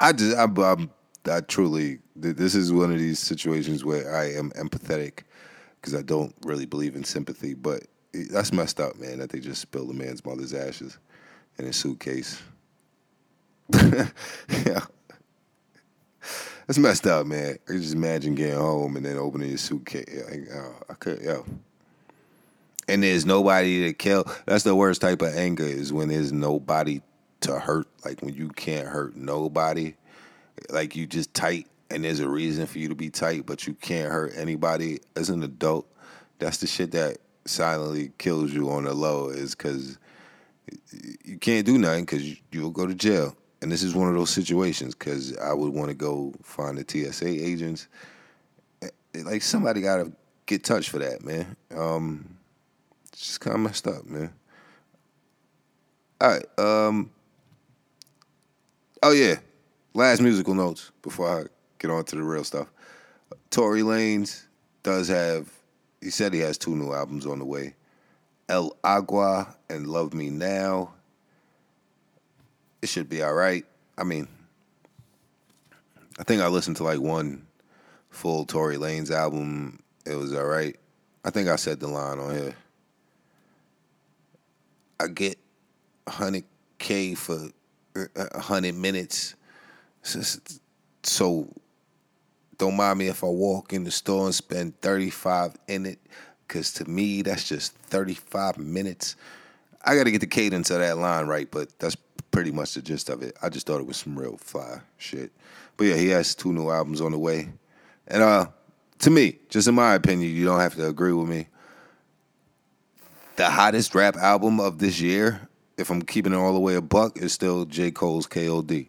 I 0.00 0.12
just, 0.12 0.36
I, 0.36 0.44
I'm, 0.44 0.90
I 1.30 1.40
truly, 1.40 1.98
this 2.16 2.54
is 2.54 2.72
one 2.72 2.92
of 2.92 2.98
these 2.98 3.18
situations 3.18 3.84
where 3.84 4.14
I 4.14 4.32
am 4.32 4.50
empathetic 4.52 5.20
because 5.80 5.94
I 5.94 6.02
don't 6.02 6.34
really 6.42 6.66
believe 6.66 6.96
in 6.96 7.04
sympathy. 7.04 7.54
But 7.54 7.84
that's 8.12 8.52
messed 8.52 8.80
up, 8.80 8.96
man, 8.98 9.18
that 9.18 9.30
they 9.30 9.40
just 9.40 9.60
spilled 9.60 9.90
a 9.90 9.94
man's 9.94 10.24
mother's 10.24 10.54
ashes 10.54 10.98
in 11.58 11.66
a 11.66 11.72
suitcase. 11.72 12.42
yeah. 13.74 14.84
That's 16.66 16.78
messed 16.78 17.06
up, 17.06 17.26
man. 17.26 17.58
I 17.68 17.72
just 17.72 17.94
imagine 17.94 18.34
getting 18.34 18.58
home 18.58 18.96
and 18.96 19.04
then 19.04 19.16
opening 19.16 19.50
your 19.50 19.58
suitcase. 19.58 20.24
Like, 20.30 20.48
oh, 20.52 20.58
uh, 20.58 20.92
I 20.92 20.94
could, 20.94 21.20
yo 21.22 21.44
and 22.88 23.02
there's 23.02 23.26
nobody 23.26 23.86
to 23.86 23.92
kill. 23.92 24.24
That's 24.46 24.64
the 24.64 24.74
worst 24.74 25.00
type 25.00 25.22
of 25.22 25.34
anger 25.34 25.64
is 25.64 25.92
when 25.92 26.08
there's 26.08 26.32
nobody 26.32 27.00
to 27.40 27.58
hurt. 27.58 27.86
Like 28.04 28.20
when 28.22 28.34
you 28.34 28.48
can't 28.48 28.86
hurt 28.86 29.16
nobody, 29.16 29.94
like 30.70 30.96
you 30.96 31.06
just 31.06 31.32
tight, 31.34 31.66
and 31.90 32.04
there's 32.04 32.20
a 32.20 32.28
reason 32.28 32.66
for 32.66 32.78
you 32.78 32.88
to 32.88 32.94
be 32.94 33.10
tight, 33.10 33.46
but 33.46 33.66
you 33.66 33.74
can't 33.74 34.10
hurt 34.10 34.32
anybody 34.36 35.00
as 35.16 35.30
an 35.30 35.42
adult. 35.42 35.86
That's 36.38 36.58
the 36.58 36.66
shit 36.66 36.90
that 36.92 37.18
silently 37.44 38.12
kills 38.18 38.52
you 38.52 38.70
on 38.70 38.84
the 38.84 38.94
low. 38.94 39.28
Is 39.28 39.54
because 39.54 39.98
you 41.24 41.38
can't 41.38 41.66
do 41.66 41.78
nothing 41.78 42.04
because 42.04 42.36
you'll 42.50 42.70
go 42.70 42.86
to 42.86 42.94
jail. 42.94 43.36
And 43.64 43.72
this 43.72 43.82
is 43.82 43.94
one 43.94 44.08
of 44.08 44.14
those 44.14 44.28
situations 44.28 44.94
because 44.94 45.34
I 45.38 45.54
would 45.54 45.72
want 45.72 45.88
to 45.88 45.94
go 45.94 46.34
find 46.42 46.76
the 46.76 46.84
TSA 46.86 47.26
agents. 47.26 47.88
Eh, 48.82 48.88
like 49.24 49.40
somebody 49.40 49.80
got 49.80 50.04
to 50.04 50.12
get 50.44 50.64
touched 50.64 50.90
for 50.90 50.98
that, 50.98 51.24
man. 51.24 51.56
Um, 51.74 52.36
it's 53.10 53.26
just 53.26 53.40
kind 53.40 53.54
of 53.54 53.62
messed 53.62 53.86
up, 53.86 54.04
man. 54.04 54.30
All 56.20 56.28
right. 56.28 56.58
Um. 56.58 57.10
Oh 59.02 59.12
yeah. 59.12 59.36
Last 59.94 60.20
musical 60.20 60.52
notes 60.52 60.92
before 61.00 61.40
I 61.40 61.44
get 61.78 61.90
on 61.90 62.04
to 62.04 62.16
the 62.16 62.22
real 62.22 62.44
stuff. 62.44 62.68
Tory 63.48 63.80
Lanez 63.80 64.44
does 64.82 65.08
have. 65.08 65.50
He 66.02 66.10
said 66.10 66.34
he 66.34 66.40
has 66.40 66.58
two 66.58 66.76
new 66.76 66.92
albums 66.92 67.24
on 67.24 67.38
the 67.38 67.46
way. 67.46 67.76
El 68.46 68.76
Agua 68.84 69.56
and 69.70 69.86
Love 69.86 70.12
Me 70.12 70.28
Now. 70.28 70.93
It 72.84 72.88
should 72.88 73.08
be 73.08 73.22
all 73.22 73.32
right. 73.32 73.64
I 73.96 74.04
mean, 74.04 74.28
I 76.18 76.22
think 76.22 76.42
I 76.42 76.48
listened 76.48 76.76
to 76.76 76.84
like 76.84 77.00
one 77.00 77.46
full 78.10 78.44
Tory 78.44 78.76
Lanez 78.76 79.10
album. 79.10 79.82
It 80.04 80.16
was 80.16 80.34
all 80.34 80.44
right. 80.44 80.76
I 81.24 81.30
think 81.30 81.48
I 81.48 81.56
said 81.56 81.80
the 81.80 81.88
line 81.88 82.18
on 82.18 82.34
here. 82.34 82.54
I 85.00 85.06
get 85.06 85.38
100K 86.08 87.16
for 87.16 87.48
uh, 87.96 88.04
uh, 88.14 88.28
100 88.34 88.74
minutes. 88.74 89.34
So 91.04 91.48
don't 92.58 92.76
mind 92.76 92.98
me 92.98 93.06
if 93.06 93.24
I 93.24 93.28
walk 93.28 93.72
in 93.72 93.84
the 93.84 93.90
store 93.90 94.26
and 94.26 94.34
spend 94.34 94.78
35 94.82 95.56
in 95.68 95.86
it, 95.86 96.00
because 96.46 96.70
to 96.74 96.84
me, 96.84 97.22
that's 97.22 97.48
just 97.48 97.74
35 97.76 98.58
minutes. 98.58 99.16
I 99.82 99.96
got 99.96 100.04
to 100.04 100.10
get 100.10 100.20
the 100.20 100.26
cadence 100.26 100.68
of 100.68 100.80
that 100.80 100.98
line 100.98 101.26
right, 101.26 101.50
but 101.50 101.78
that's 101.78 101.96
pretty 102.34 102.50
much 102.50 102.74
the 102.74 102.82
gist 102.82 103.08
of 103.08 103.22
it. 103.22 103.36
I 103.40 103.48
just 103.48 103.66
thought 103.66 103.80
it 103.80 103.86
was 103.86 103.96
some 103.96 104.18
real 104.18 104.36
fly 104.36 104.80
shit. 104.98 105.30
But 105.76 105.84
yeah, 105.84 105.96
he 105.96 106.08
has 106.08 106.34
two 106.34 106.52
new 106.52 106.70
albums 106.70 107.00
on 107.00 107.12
the 107.12 107.18
way. 107.18 107.48
And 108.08 108.22
uh, 108.22 108.46
to 109.00 109.10
me, 109.10 109.38
just 109.48 109.68
in 109.68 109.74
my 109.74 109.94
opinion, 109.94 110.34
you 110.34 110.44
don't 110.44 110.60
have 110.60 110.74
to 110.76 110.86
agree 110.86 111.12
with 111.12 111.28
me 111.28 111.46
the 113.36 113.50
hottest 113.50 113.94
rap 113.94 114.16
album 114.16 114.60
of 114.60 114.78
this 114.78 115.00
year, 115.00 115.48
if 115.76 115.90
I'm 115.90 116.02
keeping 116.02 116.32
it 116.32 116.36
all 116.36 116.52
the 116.52 116.60
way 116.60 116.74
a 116.74 116.82
buck, 116.82 117.18
is 117.18 117.32
still 117.32 117.64
J. 117.64 117.90
Cole's 117.90 118.26
KOD. 118.26 118.88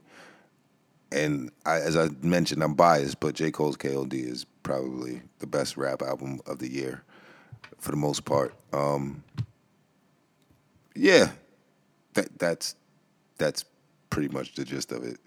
And 1.11 1.51
I, 1.65 1.77
as 1.77 1.95
I 1.95 2.09
mentioned, 2.21 2.63
I'm 2.63 2.73
biased, 2.73 3.19
but 3.19 3.35
J. 3.35 3.51
Cole's 3.51 3.77
KOD 3.77 4.13
is 4.13 4.45
probably 4.63 5.21
the 5.39 5.47
best 5.47 5.77
rap 5.77 6.01
album 6.01 6.41
of 6.45 6.59
the 6.59 6.71
year 6.71 7.03
for 7.79 7.91
the 7.91 7.97
most 7.97 8.25
part. 8.25 8.53
Um, 8.73 9.23
yeah, 10.95 11.31
that 12.13 12.37
that's 12.39 12.75
that's 13.37 13.65
pretty 14.09 14.29
much 14.29 14.55
the 14.55 14.63
gist 14.63 14.91
of 14.91 15.03
it. 15.03 15.17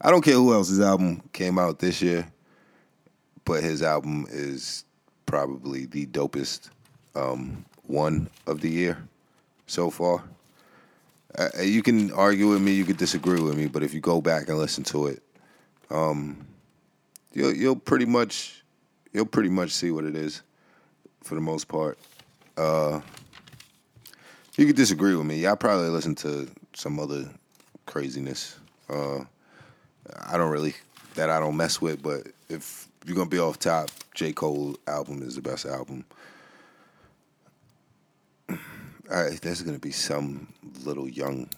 I 0.00 0.10
don't 0.10 0.22
care 0.22 0.34
who 0.34 0.52
else's 0.52 0.80
album 0.80 1.22
came 1.32 1.58
out 1.58 1.78
this 1.78 2.02
year, 2.02 2.30
but 3.44 3.62
his 3.62 3.82
album 3.82 4.26
is 4.30 4.84
probably 5.24 5.86
the 5.86 6.06
dopest 6.06 6.70
um, 7.14 7.64
one 7.86 8.28
of 8.46 8.60
the 8.60 8.68
year 8.70 8.98
so 9.66 9.90
far. 9.90 10.22
Uh, 11.36 11.48
you 11.62 11.82
can 11.82 12.12
argue 12.12 12.48
with 12.48 12.62
me, 12.62 12.72
you 12.72 12.84
could 12.84 12.96
disagree 12.96 13.40
with 13.40 13.56
me, 13.56 13.66
but 13.66 13.82
if 13.82 13.92
you 13.92 14.00
go 14.00 14.20
back 14.20 14.48
and 14.48 14.58
listen 14.58 14.84
to 14.84 15.06
it, 15.08 15.22
um, 15.90 16.46
you'll 17.32 17.52
you'll 17.52 17.76
pretty 17.76 18.06
much 18.06 18.64
you'll 19.12 19.26
pretty 19.26 19.50
much 19.50 19.70
see 19.70 19.90
what 19.90 20.04
it 20.04 20.16
is 20.16 20.42
for 21.22 21.34
the 21.34 21.40
most 21.40 21.68
part. 21.68 21.98
Uh, 22.56 23.00
you 24.56 24.66
could 24.66 24.76
disagree 24.76 25.14
with 25.14 25.26
me. 25.26 25.40
Y'all 25.40 25.56
probably 25.56 25.88
listen 25.88 26.14
to 26.14 26.48
some 26.74 26.98
other 26.98 27.28
craziness. 27.86 28.56
Uh, 28.88 29.20
I 30.26 30.36
don't 30.36 30.50
really 30.50 30.74
that 31.14 31.30
I 31.30 31.40
don't 31.40 31.56
mess 31.56 31.80
with, 31.80 32.02
but 32.02 32.26
if 32.48 32.88
you're 33.04 33.16
gonna 33.16 33.28
be 33.28 33.38
off 33.38 33.58
top, 33.58 33.90
J. 34.14 34.32
Cole 34.32 34.76
album 34.86 35.22
is 35.22 35.36
the 35.36 35.42
best 35.42 35.64
album 35.64 36.04
there's 39.42 39.62
gonna 39.62 39.78
be 39.78 39.90
some 39.90 40.48
little 40.84 41.08
young 41.08 41.48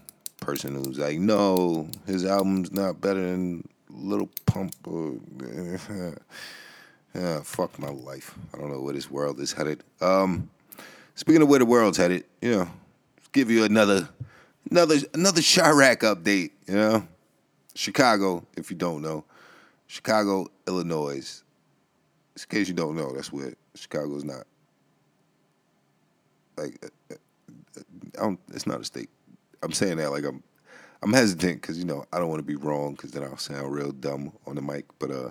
person 0.41 0.75
who's 0.75 0.99
like, 0.99 1.19
no, 1.19 1.89
his 2.07 2.25
album's 2.25 2.73
not 2.73 3.01
better 3.01 3.21
than 3.21 3.67
Lil 3.91 4.29
Pump. 4.47 4.75
Yeah, 7.15 7.41
fuck 7.43 7.77
my 7.79 7.89
life. 7.89 8.35
I 8.55 8.59
don't 8.59 8.71
know 8.71 8.81
where 8.81 8.93
this 8.93 9.11
world 9.11 9.41
is 9.41 9.53
headed. 9.53 9.83
Um, 10.01 10.51
speaking 11.15 11.41
of 11.41 11.49
where 11.49 11.59
the 11.59 11.65
world's 11.65 11.97
headed, 11.97 12.25
you 12.43 12.53
know, 12.53 12.69
give 13.33 13.51
you 13.51 13.65
another, 13.65 14.09
another, 14.71 14.97
another 15.15 15.41
Chiraq 15.41 15.99
update. 15.99 16.51
You 16.67 16.75
know, 16.75 17.09
Chicago, 17.75 18.45
if 18.57 18.71
you 18.71 18.77
don't 18.77 19.03
know, 19.03 19.25
Chicago, 19.87 20.49
Illinois. 20.67 21.43
in 22.37 22.43
case 22.49 22.69
you 22.69 22.75
don't 22.75 22.97
know, 22.97 23.13
that's 23.13 23.33
where 23.33 23.55
Chicago's 23.75 24.25
not. 24.25 24.45
Like, 26.57 26.85
uh, 26.85 27.15
uh, 27.15 27.83
I 28.19 28.23
don't, 28.23 28.41
it's 28.49 28.67
not 28.67 28.81
a 28.81 28.85
state. 28.85 29.09
I'm 29.63 29.73
saying 29.73 29.99
that 29.99 30.11
like 30.11 30.25
I'm, 30.25 30.43
I'm 31.03 31.13
hesitant 31.13 31.61
because 31.61 31.79
you 31.79 31.85
know 31.85 32.05
I 32.13 32.19
don't 32.19 32.29
want 32.29 32.41
to 32.41 32.47
be 32.47 32.57
wrong 32.57 32.93
because 32.93 33.13
then 33.13 33.23
I'll 33.23 33.37
sound 33.37 33.73
real 33.73 33.93
dumb 33.93 34.33
on 34.47 34.57
the 34.57 34.63
mic. 34.63 34.87
But 34.99 35.11
uh, 35.11 35.31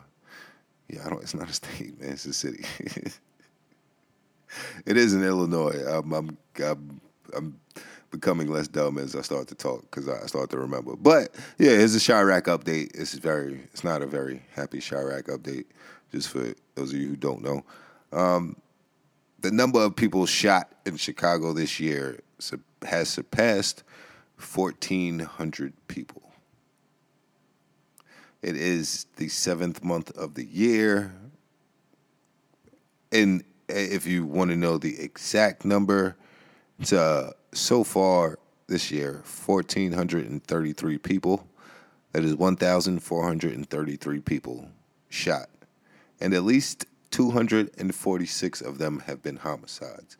yeah, 0.89 1.06
I 1.06 1.10
don't. 1.10 1.21
It's 1.21 1.34
not 1.34 1.50
a 1.50 1.54
state, 1.54 2.00
man. 2.00 2.12
It's 2.12 2.26
a 2.26 2.34
city. 2.34 2.63
it 4.86 4.97
is 4.97 5.13
in 5.13 5.23
Illinois. 5.23 5.84
I'm, 5.86 6.13
I'm, 6.13 6.38
I'm, 6.63 7.02
I'm 7.36 7.60
becoming 8.12 8.48
less 8.48 8.67
dumb 8.67 8.98
as 8.98 9.15
I 9.15 9.22
start 9.22 9.48
to 9.50 9.56
talk 9.56 9.82
because 9.84 10.08
I 10.08 10.26
start 10.28 10.50
to 10.52 10.58
remember. 10.58 10.96
But 10.96 11.36
yeah, 11.58 11.72
it's 11.72 11.96
a 11.96 12.00
Chiraq 12.00 12.43
update. 12.43 12.91
It's 13.00 13.13
very, 13.13 13.62
it's 13.74 13.84
not 13.84 14.02
a 14.02 14.08
very 14.08 14.43
happy 14.54 14.80
Chiraq 14.80 15.24
update. 15.24 15.65
Just 16.12 16.30
for 16.30 16.54
those 16.76 16.93
of 16.93 17.00
you 17.00 17.10
who 17.10 17.15
don't 17.15 17.43
know, 17.43 17.65
um, 18.12 18.56
the 19.39 19.52
number 19.52 19.80
of 19.80 19.96
people 19.96 20.26
shot 20.26 20.72
in 20.86 20.98
Chicago 20.98 21.54
this 21.54 21.80
year 21.80 22.20
has 22.84 23.10
surpassed 23.10 23.84
1,400 24.38 25.74
people. 25.88 26.22
It 28.41 28.56
is 28.56 29.06
the 29.17 29.28
seventh 29.28 29.84
month 29.84 30.12
of 30.12 30.36
the 30.36 30.46
year. 30.46 31.13
And 33.12 33.43
if 33.67 34.06
you 34.06 34.26
want 34.26 34.52
to 34.52 34.56
know 34.56 34.78
the 34.78 35.00
exact 35.00 35.65
number, 35.65 36.15
uh, 36.94 37.32
so 37.54 37.84
far 37.84 38.40
this 38.68 38.92
year 38.92 39.24
1,433 39.46 40.98
people. 40.98 41.48
That 42.13 42.24
is 42.24 42.36
1,433 42.36 44.20
people 44.22 44.70
shot. 45.10 45.50
And 46.20 46.34
at 46.34 46.44
least 46.44 46.86
246 47.12 48.62
of 48.62 48.78
them 48.78 49.00
have 49.02 49.22
been 49.22 49.38
homicides. 49.38 50.18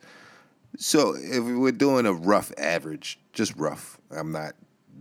So 0.76 1.14
if 1.16 1.42
we're 1.42 1.72
doing 1.72 2.06
a 2.06 2.12
rough 2.12 2.52
average, 2.58 3.18
just 3.32 3.56
rough, 3.56 3.98
I'm 4.10 4.32
not 4.32 4.54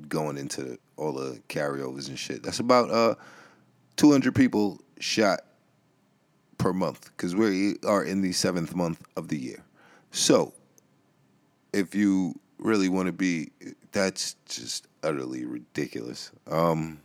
going 0.08 0.38
into 0.38 0.78
all 0.96 1.14
the 1.14 1.42
carryovers 1.50 2.08
and 2.08 2.18
shit. 2.18 2.44
That's 2.44 2.60
about 2.60 2.90
uh 2.90 3.16
200 3.98 4.34
people 4.36 4.82
shot 5.00 5.42
per 6.58 6.74
month 6.74 7.12
because 7.16 7.36
we 7.36 7.76
are 7.86 8.04
in 8.04 8.22
the 8.22 8.32
seventh 8.32 8.76
month 8.76 9.04
of 9.16 9.28
the 9.28 9.38
year. 9.38 9.64
So 10.12 10.54
if 11.74 11.96
you 11.96 12.40
really 12.60 12.90
want 12.90 13.08
to 13.08 13.12
be, 13.12 13.52
that's 13.92 14.36
just 14.46 14.88
utterly 15.04 15.46
ridiculous. 15.46 16.32
Um, 16.50 17.00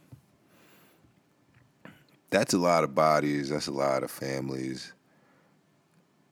that's 2.31 2.55
a 2.55 2.59
lot 2.59 2.85
of 2.85 2.94
bodies. 2.94 3.51
That's 3.51 3.66
a 3.66 3.72
lot 3.72 4.03
of 4.03 4.11
families. 4.11 4.92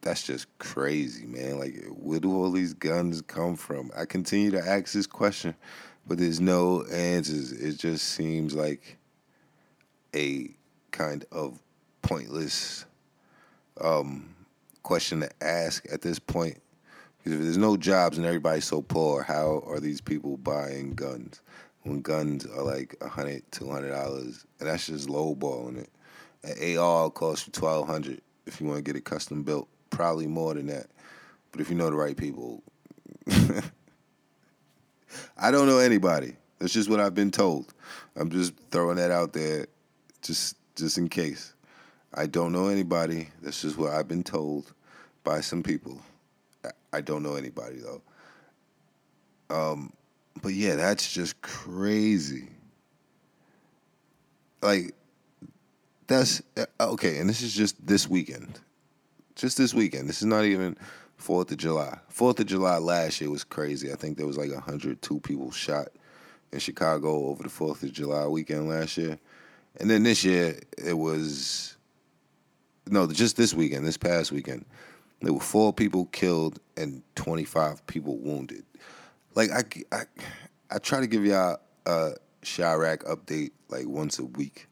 That's 0.00 0.22
just 0.22 0.46
crazy, 0.58 1.26
man. 1.26 1.58
Like, 1.58 1.84
where 1.90 2.20
do 2.20 2.34
all 2.34 2.50
these 2.50 2.72
guns 2.72 3.20
come 3.22 3.54
from? 3.56 3.90
I 3.94 4.06
continue 4.06 4.50
to 4.52 4.58
ask 4.58 4.92
this 4.92 5.06
question, 5.06 5.54
but 6.06 6.16
there's 6.16 6.40
no 6.40 6.84
answers. 6.86 7.52
It 7.52 7.78
just 7.78 8.08
seems 8.08 8.54
like 8.54 8.96
a 10.14 10.54
kind 10.90 11.24
of 11.30 11.60
pointless 12.00 12.86
um, 13.80 14.34
question 14.82 15.20
to 15.20 15.30
ask 15.42 15.84
at 15.92 16.00
this 16.00 16.18
point. 16.18 16.58
Because 17.22 17.38
if 17.38 17.44
there's 17.44 17.58
no 17.58 17.76
jobs 17.76 18.16
and 18.16 18.26
everybody's 18.26 18.64
so 18.64 18.80
poor, 18.80 19.22
how 19.22 19.62
are 19.66 19.78
these 19.78 20.00
people 20.00 20.38
buying 20.38 20.94
guns? 20.94 21.42
When 21.82 22.00
guns 22.00 22.46
are 22.46 22.62
like 22.62 22.96
a 23.00 23.08
hundred, 23.08 23.42
two 23.52 23.70
hundred 23.70 23.90
dollars, 23.90 24.46
and 24.58 24.68
that's 24.68 24.86
just 24.86 25.08
lowballing 25.08 25.78
it. 25.78 25.90
An 26.44 26.78
AR 26.78 27.10
costs 27.10 27.46
you 27.46 27.52
twelve 27.52 27.86
hundred 27.86 28.22
if 28.46 28.60
you 28.60 28.66
want 28.66 28.78
to 28.78 28.82
get 28.82 28.96
it 28.96 29.04
custom 29.04 29.42
built. 29.42 29.68
Probably 29.90 30.26
more 30.26 30.54
than 30.54 30.66
that. 30.68 30.86
But 31.52 31.60
if 31.60 31.68
you 31.68 31.76
know 31.76 31.90
the 31.90 31.96
right 31.96 32.16
people, 32.16 32.62
I 35.36 35.50
don't 35.50 35.66
know 35.66 35.78
anybody. 35.78 36.36
That's 36.58 36.72
just 36.72 36.88
what 36.88 37.00
I've 37.00 37.14
been 37.14 37.30
told. 37.30 37.74
I'm 38.16 38.30
just 38.30 38.54
throwing 38.70 38.96
that 38.96 39.10
out 39.10 39.32
there, 39.32 39.66
just 40.22 40.56
just 40.76 40.96
in 40.98 41.08
case. 41.08 41.54
I 42.14 42.26
don't 42.26 42.52
know 42.52 42.68
anybody. 42.68 43.28
That's 43.42 43.62
just 43.62 43.78
what 43.78 43.92
I've 43.92 44.08
been 44.08 44.24
told 44.24 44.72
by 45.22 45.40
some 45.40 45.62
people. 45.62 46.00
I 46.92 47.00
don't 47.00 47.22
know 47.22 47.36
anybody 47.36 47.78
though. 47.78 48.02
Um, 49.50 49.92
but 50.42 50.54
yeah, 50.54 50.76
that's 50.76 51.12
just 51.12 51.40
crazy. 51.42 52.48
Like, 54.62 54.94
that's 56.06 56.42
uh, 56.56 56.66
okay, 56.80 57.18
and 57.18 57.28
this 57.28 57.42
is 57.42 57.54
just 57.54 57.84
this 57.84 58.08
weekend. 58.08 58.60
Just 59.34 59.56
this 59.56 59.72
weekend. 59.72 60.08
This 60.08 60.18
is 60.18 60.26
not 60.26 60.44
even 60.44 60.76
Fourth 61.16 61.50
of 61.50 61.58
July. 61.58 61.98
Fourth 62.08 62.40
of 62.40 62.46
July 62.46 62.78
last 62.78 63.20
year 63.20 63.30
was 63.30 63.44
crazy. 63.44 63.92
I 63.92 63.96
think 63.96 64.16
there 64.16 64.26
was 64.26 64.36
like 64.36 64.52
102 64.52 65.20
people 65.20 65.50
shot 65.50 65.88
in 66.52 66.58
Chicago 66.58 67.26
over 67.26 67.42
the 67.42 67.48
Fourth 67.48 67.82
of 67.82 67.92
July 67.92 68.26
weekend 68.26 68.68
last 68.68 68.96
year, 68.96 69.18
and 69.78 69.88
then 69.88 70.02
this 70.02 70.24
year 70.24 70.60
it 70.78 70.94
was 70.94 71.76
no, 72.88 73.06
just 73.06 73.36
this 73.36 73.54
weekend, 73.54 73.86
this 73.86 73.96
past 73.96 74.32
weekend, 74.32 74.64
there 75.20 75.32
were 75.32 75.40
four 75.40 75.72
people 75.72 76.06
killed 76.06 76.60
and 76.76 77.02
25 77.14 77.86
people 77.86 78.18
wounded. 78.18 78.64
Like 79.34 79.50
I, 79.50 79.62
I, 79.96 80.02
I 80.70 80.78
try 80.78 81.00
to 81.00 81.06
give 81.06 81.24
y'all 81.24 81.58
a 81.86 82.12
Chiraq 82.42 83.04
update 83.04 83.50
like 83.68 83.86
once 83.86 84.18
a 84.18 84.24
week, 84.24 84.66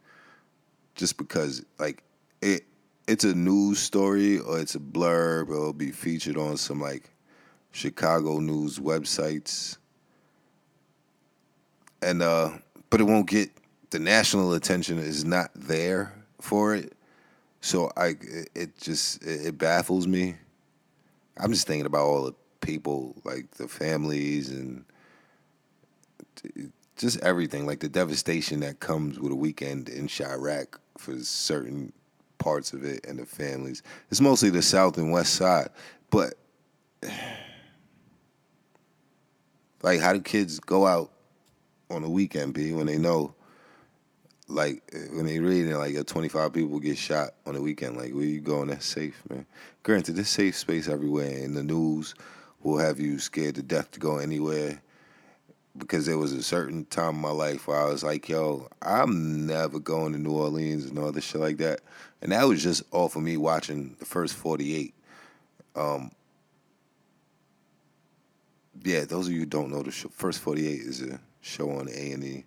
just 0.94 1.16
because 1.18 1.64
like 1.78 2.02
it, 2.40 2.64
it's 3.06 3.24
a 3.24 3.34
news 3.34 3.78
story 3.78 4.38
or 4.38 4.58
it's 4.58 4.74
a 4.74 4.80
blurb 4.80 5.48
or 5.48 5.54
it'll 5.54 5.72
be 5.72 5.92
featured 5.92 6.36
on 6.36 6.56
some 6.56 6.80
like 6.80 7.10
Chicago 7.70 8.38
news 8.38 8.78
websites, 8.78 9.76
and 12.02 12.22
uh, 12.22 12.50
but 12.90 13.00
it 13.00 13.04
won't 13.04 13.28
get 13.28 13.50
the 13.90 13.98
national 13.98 14.54
attention 14.54 14.98
is 14.98 15.24
not 15.24 15.50
there 15.54 16.12
for 16.40 16.74
it. 16.74 16.92
So 17.60 17.90
I, 17.96 18.14
it 18.54 18.78
just 18.78 19.22
it 19.24 19.58
baffles 19.58 20.06
me. 20.06 20.36
I'm 21.36 21.52
just 21.52 21.66
thinking 21.66 21.86
about 21.86 22.04
all 22.04 22.24
the 22.24 22.34
people, 22.60 23.14
like 23.24 23.50
the 23.52 23.68
families 23.68 24.50
and 24.50 24.84
just 26.96 27.20
everything, 27.20 27.66
like 27.66 27.80
the 27.80 27.88
devastation 27.88 28.60
that 28.60 28.80
comes 28.80 29.18
with 29.18 29.32
a 29.32 29.36
weekend 29.36 29.88
in 29.88 30.06
Chiraq 30.06 30.78
for 30.96 31.18
certain 31.20 31.92
parts 32.38 32.72
of 32.72 32.84
it 32.84 33.04
and 33.06 33.18
the 33.18 33.26
families. 33.26 33.82
It's 34.10 34.20
mostly 34.20 34.50
the 34.50 34.62
south 34.62 34.98
and 34.98 35.10
west 35.12 35.34
side, 35.34 35.70
but 36.10 36.34
like, 39.82 40.00
how 40.00 40.12
do 40.12 40.20
kids 40.20 40.60
go 40.60 40.86
out 40.86 41.10
on 41.90 42.04
a 42.04 42.10
weekend, 42.10 42.54
B, 42.54 42.72
when 42.72 42.86
they 42.86 42.98
know 42.98 43.34
like 44.48 44.82
when 45.12 45.26
they 45.26 45.38
read 45.38 45.66
it, 45.66 45.76
like 45.76 46.06
25 46.06 46.52
people 46.52 46.80
get 46.80 46.96
shot 46.96 47.34
on 47.46 47.54
the 47.54 47.60
weekend, 47.60 47.96
like 47.96 48.12
where 48.12 48.24
you 48.24 48.40
going 48.40 48.68
that's 48.68 48.86
safe, 48.86 49.22
man. 49.28 49.46
Granted, 49.82 50.16
there's 50.16 50.28
safe 50.28 50.56
space 50.56 50.88
everywhere, 50.88 51.44
and 51.44 51.56
the 51.56 51.62
news 51.62 52.14
will 52.62 52.78
have 52.78 52.98
you 52.98 53.18
scared 53.18 53.54
to 53.56 53.62
death 53.62 53.90
to 53.92 54.00
go 54.00 54.18
anywhere. 54.18 54.80
Because 55.76 56.06
there 56.06 56.18
was 56.18 56.32
a 56.32 56.42
certain 56.42 56.86
time 56.86 57.16
in 57.16 57.20
my 57.20 57.30
life 57.30 57.68
where 57.68 57.78
I 57.78 57.84
was 57.84 58.02
like, 58.02 58.28
yo, 58.28 58.68
I'm 58.82 59.46
never 59.46 59.78
going 59.78 60.12
to 60.12 60.18
New 60.18 60.32
Orleans 60.32 60.86
and 60.86 60.98
all 60.98 61.12
this 61.12 61.24
shit 61.24 61.40
like 61.40 61.58
that. 61.58 61.80
And 62.20 62.32
that 62.32 62.48
was 62.48 62.62
just 62.62 62.82
off 62.90 63.14
of 63.14 63.22
me 63.22 63.36
watching 63.36 63.94
the 64.00 64.04
first 64.04 64.34
48. 64.34 64.92
Um, 65.76 66.10
yeah, 68.82 69.04
those 69.04 69.28
of 69.28 69.32
you 69.32 69.40
who 69.40 69.46
don't 69.46 69.70
know, 69.70 69.82
the 69.82 69.92
show, 69.92 70.08
first 70.08 70.40
48 70.40 70.80
is 70.80 71.02
a 71.02 71.20
show 71.42 71.70
on 71.70 71.88
A&E 71.88 72.44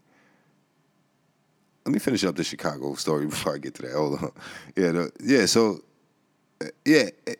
let 1.85 1.93
me 1.93 1.99
finish 1.99 2.23
up 2.23 2.35
the 2.35 2.43
Chicago 2.43 2.93
story 2.95 3.25
before 3.27 3.55
I 3.55 3.57
get 3.57 3.75
to 3.75 3.81
that. 3.83 3.93
Hold 3.93 4.23
on. 4.23 4.31
Yeah, 4.75 4.91
the, 4.91 5.11
yeah. 5.23 5.45
So, 5.45 5.81
yeah. 6.85 7.09
It, 7.25 7.39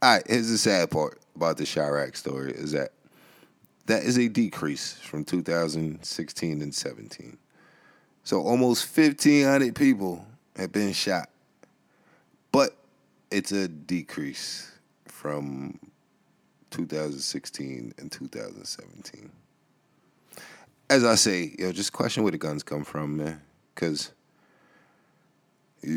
all 0.00 0.14
right. 0.14 0.22
Here's 0.26 0.50
the 0.50 0.58
sad 0.58 0.90
part 0.90 1.20
about 1.34 1.56
the 1.56 1.64
Chiraq 1.64 2.16
story 2.16 2.52
is 2.52 2.72
that 2.72 2.92
that 3.86 4.02
is 4.02 4.18
a 4.18 4.28
decrease 4.28 4.94
from 4.94 5.24
2016 5.24 6.62
and 6.62 6.74
17. 6.74 7.38
So 8.22 8.42
almost 8.42 8.96
1,500 8.96 9.74
people 9.74 10.26
have 10.56 10.70
been 10.72 10.92
shot, 10.92 11.30
but 12.52 12.76
it's 13.30 13.52
a 13.52 13.66
decrease 13.66 14.70
from 15.06 15.78
2016 16.70 17.94
and 17.98 18.12
2017 18.12 19.30
as 20.90 21.04
I 21.04 21.14
say, 21.16 21.54
yo, 21.58 21.72
just 21.72 21.92
question 21.92 22.22
where 22.22 22.32
the 22.32 22.38
guns 22.38 22.62
come 22.62 22.84
from, 22.84 23.18
man, 23.18 23.42
because 23.74 24.12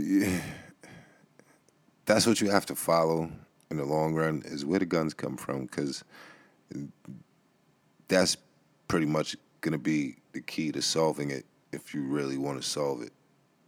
that's 2.05 2.27
what 2.27 2.41
you 2.41 2.49
have 2.49 2.65
to 2.67 2.75
follow 2.75 3.31
in 3.69 3.77
the 3.77 3.85
long 3.85 4.13
run 4.13 4.41
is 4.45 4.65
where 4.65 4.79
the 4.79 4.85
guns 4.85 5.13
come 5.13 5.37
from, 5.37 5.65
because 5.65 6.03
that's 8.07 8.35
pretty 8.87 9.05
much 9.05 9.37
gonna 9.61 9.77
be 9.77 10.17
the 10.33 10.41
key 10.41 10.71
to 10.71 10.81
solving 10.81 11.31
it 11.31 11.45
if 11.71 11.93
you 11.93 12.03
really 12.03 12.37
want 12.37 12.61
to 12.61 12.67
solve 12.67 13.01
it. 13.01 13.13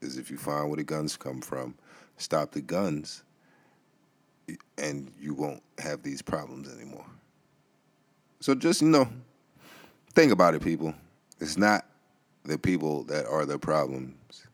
Is 0.01 0.17
if 0.17 0.29
you 0.29 0.37
find 0.37 0.67
where 0.67 0.75
the 0.75 0.83
guns 0.83 1.15
come 1.15 1.39
from, 1.39 1.75
stop 2.17 2.51
the 2.51 2.59
guns, 2.59 3.23
and 4.77 5.09
you 5.17 5.33
won't 5.33 5.63
have 5.77 6.03
these 6.03 6.21
problems 6.21 6.69
anymore. 6.73 7.05
So 8.41 8.53
just 8.53 8.81
you 8.81 8.89
know, 8.89 9.07
think 10.13 10.33
about 10.33 10.55
it, 10.55 10.61
people. 10.61 10.93
It's 11.43 11.57
not 11.57 11.85
the 12.45 12.57
people 12.57 13.03
that 13.03 13.25
are 13.25 13.45
the 13.45 13.59
problems. 13.59 14.47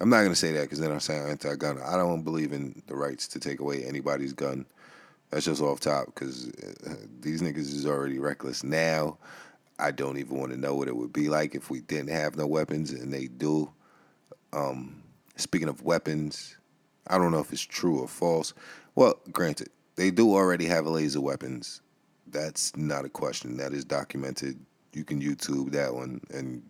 I'm 0.00 0.10
not 0.10 0.22
gonna 0.22 0.34
say 0.34 0.50
that 0.52 0.62
because 0.62 0.80
then 0.80 0.90
I'm 0.90 0.98
saying 0.98 1.28
anti-gun. 1.28 1.78
I 1.80 1.96
don't 1.96 2.22
believe 2.22 2.52
in 2.52 2.82
the 2.88 2.96
rights 2.96 3.28
to 3.28 3.38
take 3.38 3.60
away 3.60 3.84
anybody's 3.84 4.32
gun. 4.32 4.66
That's 5.30 5.44
just 5.44 5.62
off 5.62 5.78
top 5.78 6.06
because 6.06 6.48
uh, 6.50 6.94
these 7.20 7.40
niggas 7.40 7.72
is 7.72 7.86
already 7.86 8.18
reckless 8.18 8.64
now. 8.64 9.16
I 9.78 9.92
don't 9.92 10.18
even 10.18 10.38
want 10.38 10.50
to 10.50 10.58
know 10.58 10.74
what 10.74 10.88
it 10.88 10.96
would 10.96 11.12
be 11.12 11.28
like 11.28 11.54
if 11.54 11.70
we 11.70 11.80
didn't 11.82 12.10
have 12.10 12.36
no 12.36 12.48
weapons 12.48 12.90
and 12.90 13.12
they 13.12 13.28
do. 13.28 13.70
Um, 14.52 15.04
speaking 15.36 15.68
of 15.68 15.82
weapons, 15.82 16.56
I 17.06 17.16
don't 17.16 17.30
know 17.30 17.40
if 17.40 17.52
it's 17.52 17.62
true 17.62 18.00
or 18.00 18.08
false. 18.08 18.54
Well, 18.96 19.20
granted, 19.30 19.68
they 19.94 20.10
do 20.10 20.34
already 20.34 20.66
have 20.66 20.86
laser 20.86 21.20
weapons. 21.20 21.80
That's 22.26 22.76
not 22.76 23.04
a 23.04 23.08
question. 23.08 23.56
That 23.56 23.72
is 23.72 23.84
documented. 23.84 24.58
You 24.94 25.04
can 25.04 25.20
YouTube 25.20 25.72
that 25.72 25.94
one, 25.94 26.20
and 26.30 26.62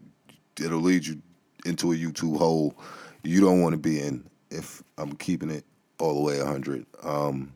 it'll 0.58 0.80
lead 0.80 1.06
you 1.06 1.20
into 1.64 1.92
a 1.92 1.96
YouTube 1.96 2.38
hole 2.38 2.76
you 3.24 3.40
don't 3.40 3.62
want 3.62 3.72
to 3.72 3.78
be 3.78 4.00
in. 4.00 4.28
If 4.50 4.82
I'm 4.98 5.16
keeping 5.16 5.50
it 5.50 5.64
all 5.98 6.14
the 6.14 6.20
way 6.20 6.38
100. 6.38 6.86
Um, 7.02 7.54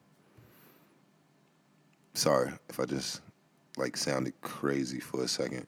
sorry 2.15 2.51
if 2.69 2.81
I 2.81 2.85
just 2.85 3.21
like 3.77 3.97
sounded 3.97 4.41
crazy 4.41 4.99
for 4.99 5.23
a 5.23 5.29
second. 5.29 5.67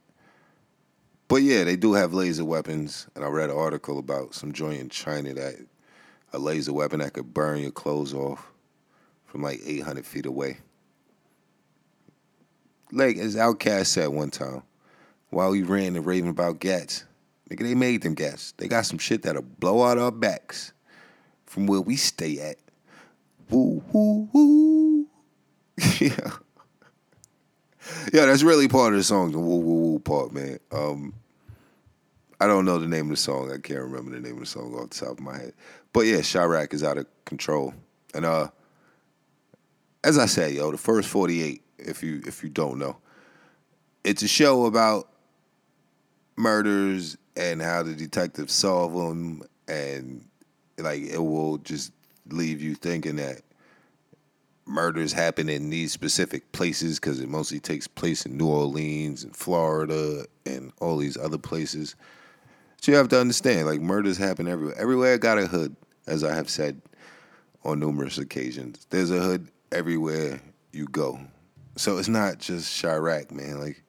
But 1.29 1.43
yeah, 1.43 1.63
they 1.63 1.77
do 1.77 1.93
have 1.93 2.13
laser 2.13 2.45
weapons, 2.45 3.07
and 3.15 3.25
I 3.25 3.29
read 3.29 3.51
an 3.51 3.57
article 3.57 3.99
about 3.99 4.35
some 4.35 4.53
joint 4.53 4.81
in 4.81 4.89
China 4.89 5.33
that 5.35 5.55
a 6.33 6.39
laser 6.39 6.73
weapon 6.73 7.01
that 7.01 7.13
could 7.13 7.33
burn 7.33 7.61
your 7.61 7.71
clothes 7.71 8.13
off 8.15 8.51
from 9.27 9.43
like 9.43 9.61
800 9.65 10.05
feet 10.05 10.27
away. 10.27 10.59
Like 12.91 13.17
as 13.19 13.37
OutKast 13.37 13.87
said 13.87 14.09
one 14.09 14.31
time, 14.31 14.63
while 15.31 15.51
we 15.51 15.63
ran 15.63 15.97
and 15.97 16.05
raving 16.05 16.31
about 16.31 16.61
gats, 16.61 17.05
nigga, 17.49 17.61
they 17.61 17.75
made 17.75 18.03
them 18.03 18.15
gats. 18.15 18.53
They 18.53 18.69
got 18.69 18.87
some 18.87 18.99
shit 18.99 19.23
that'll 19.23 19.43
blow 19.43 19.83
out 19.83 19.99
our 19.99 20.13
backs 20.13 20.73
from 21.47 21.67
where 21.67 21.81
we 21.81 21.97
stay 21.97 22.39
at. 22.41 22.57
Woo, 23.49 23.83
woo, 23.93 24.29
woo. 24.33 25.07
yeah. 26.01 26.31
Yeah, 28.13 28.27
that's 28.27 28.43
really 28.43 28.69
part 28.69 28.93
of 28.93 28.99
the 28.99 29.05
song, 29.05 29.33
the 29.33 29.39
woo 29.39 29.59
woo 29.59 29.91
woo 29.93 29.99
part, 29.99 30.33
man. 30.33 30.61
Um, 30.71 31.15
I 32.41 32.47
don't 32.47 32.65
know 32.65 32.79
the 32.79 32.87
name 32.87 33.07
of 33.07 33.11
the 33.11 33.17
song. 33.17 33.53
I 33.53 33.59
can't 33.59 33.81
remember 33.81 34.13
the 34.13 34.21
name 34.21 34.35
of 34.35 34.41
the 34.41 34.47
song 34.47 34.75
off 34.75 34.91
the 34.91 35.07
top 35.07 35.19
of 35.19 35.21
my 35.21 35.37
head. 35.37 35.53
But 35.93 36.03
yeah, 36.03 36.19
Chiraq 36.19 36.73
is 36.73 36.83
out 36.83 36.97
of 36.97 37.07
control. 37.27 37.75
And 38.15 38.25
uh 38.25 38.49
as 40.03 40.17
I 40.17 40.25
said, 40.25 40.55
yo, 40.55 40.71
the 40.71 40.79
first 40.79 41.11
48, 41.11 41.63
if 41.79 42.03
you 42.03 42.23
if 42.27 42.43
you 42.43 42.49
don't 42.49 42.79
know, 42.79 42.97
it's 44.05 44.23
a 44.23 44.29
show 44.29 44.65
about 44.65 45.09
murders 46.37 47.17
and 47.37 47.61
how 47.61 47.83
the 47.83 47.95
detectives 47.95 48.53
solve 48.53 48.93
them 48.93 49.43
and 49.69 50.25
like 50.79 51.03
it 51.03 51.19
will 51.19 51.59
just 51.59 51.93
leave 52.29 52.61
you 52.63 52.75
thinking 52.75 53.17
that 53.17 53.43
murders 54.67 55.13
happen 55.13 55.49
in 55.49 55.69
these 55.69 55.93
specific 55.93 56.51
places 56.53 57.01
because 57.01 57.21
it 57.21 57.29
mostly 57.29 57.59
takes 57.59 57.87
place 57.87 58.25
in 58.25 58.37
New 58.37 58.47
Orleans 58.47 59.25
and 59.25 59.35
Florida 59.35 60.25
and 60.47 60.73
all 60.81 60.97
these 60.97 61.17
other 61.17 61.39
places. 61.39 61.97
So 62.81 62.93
you 62.93 62.99
have 62.99 63.09
to 63.09 63.21
understand, 63.21 63.67
like 63.67 63.81
murders 63.81 64.17
happen 64.17 64.47
everywhere. 64.49 64.79
Everywhere 64.79 65.19
got 65.19 65.39
a 65.39 65.47
hood, 65.47 65.75
as 66.07 66.25
I 66.25 66.35
have 66.35 66.49
said 66.49 66.81
on 67.65 67.81
numerous 67.81 68.17
occasions. 68.17 68.87
There's 68.91 69.11
a 69.11 69.21
hood 69.21 69.49
everywhere 69.73 70.41
you 70.73 70.87
go. 70.87 71.21
So 71.77 71.99
it's 71.99 72.09
not 72.09 72.39
just 72.39 72.73
Chiraq, 72.83 73.33
man. 73.33 73.61
Like 73.61 73.83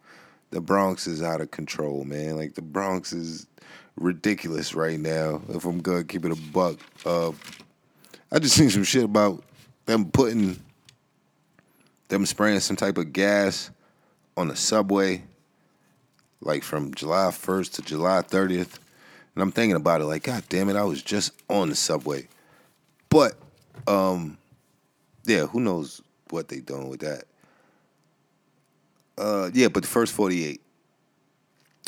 the 0.51 0.61
Bronx 0.61 1.07
is 1.07 1.23
out 1.23 1.41
of 1.41 1.51
control, 1.51 2.03
man. 2.03 2.35
Like 2.35 2.53
the 2.53 2.61
Bronx 2.61 3.13
is 3.13 3.47
ridiculous 3.95 4.73
right 4.73 4.99
now. 4.99 5.41
If 5.49 5.65
I'm 5.65 5.79
gonna 5.79 6.03
keep 6.03 6.25
it 6.25 6.31
a 6.31 6.35
buck, 6.35 6.77
uh, 7.05 7.31
I 8.31 8.39
just 8.39 8.55
seen 8.55 8.69
some 8.69 8.83
shit 8.83 9.03
about 9.03 9.43
them 9.85 10.11
putting 10.11 10.59
them 12.09 12.25
spraying 12.25 12.59
some 12.59 12.75
type 12.75 12.97
of 12.97 13.13
gas 13.13 13.71
on 14.37 14.49
the 14.49 14.55
subway, 14.55 15.23
like 16.41 16.63
from 16.63 16.93
July 16.93 17.29
1st 17.31 17.73
to 17.73 17.81
July 17.81 18.21
30th. 18.21 18.79
And 19.33 19.41
I'm 19.41 19.51
thinking 19.51 19.77
about 19.77 20.01
it 20.01 20.05
like, 20.05 20.23
God 20.23 20.43
damn 20.49 20.69
it, 20.69 20.75
I 20.75 20.83
was 20.83 21.01
just 21.01 21.31
on 21.49 21.69
the 21.69 21.75
subway. 21.75 22.27
But, 23.09 23.35
um, 23.87 24.37
yeah, 25.25 25.45
who 25.45 25.61
knows 25.61 26.01
what 26.29 26.49
they 26.49 26.59
doing 26.59 26.89
with 26.89 26.99
that. 27.01 27.23
Uh, 29.21 29.51
yeah, 29.53 29.67
but 29.67 29.83
the 29.83 29.89
first 29.89 30.13
48, 30.13 30.59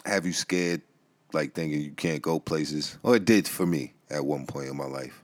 have 0.06 0.24
you 0.28 0.34
scared, 0.34 0.84
like 1.34 1.54
thinking 1.56 1.82
you 1.82 1.90
can't 1.90 2.22
go 2.22 2.40
places? 2.40 3.00
Well, 3.02 3.16
it 3.16 3.26
did 3.26 3.48
for 3.48 3.66
me 3.66 3.94
at 4.12 4.24
one 4.24 4.46
point 4.46 4.70
in 4.70 4.78
my 4.78 4.86
life. 4.86 5.24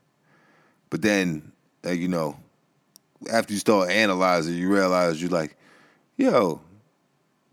But 0.89 1.03
then, 1.03 1.51
uh, 1.85 1.91
you 1.91 2.07
know, 2.07 2.35
after 3.31 3.53
you 3.53 3.59
start 3.59 3.91
analyzing, 3.91 4.55
you 4.55 4.73
realize 4.73 5.21
you're 5.21 5.29
like, 5.29 5.55
yo, 6.17 6.61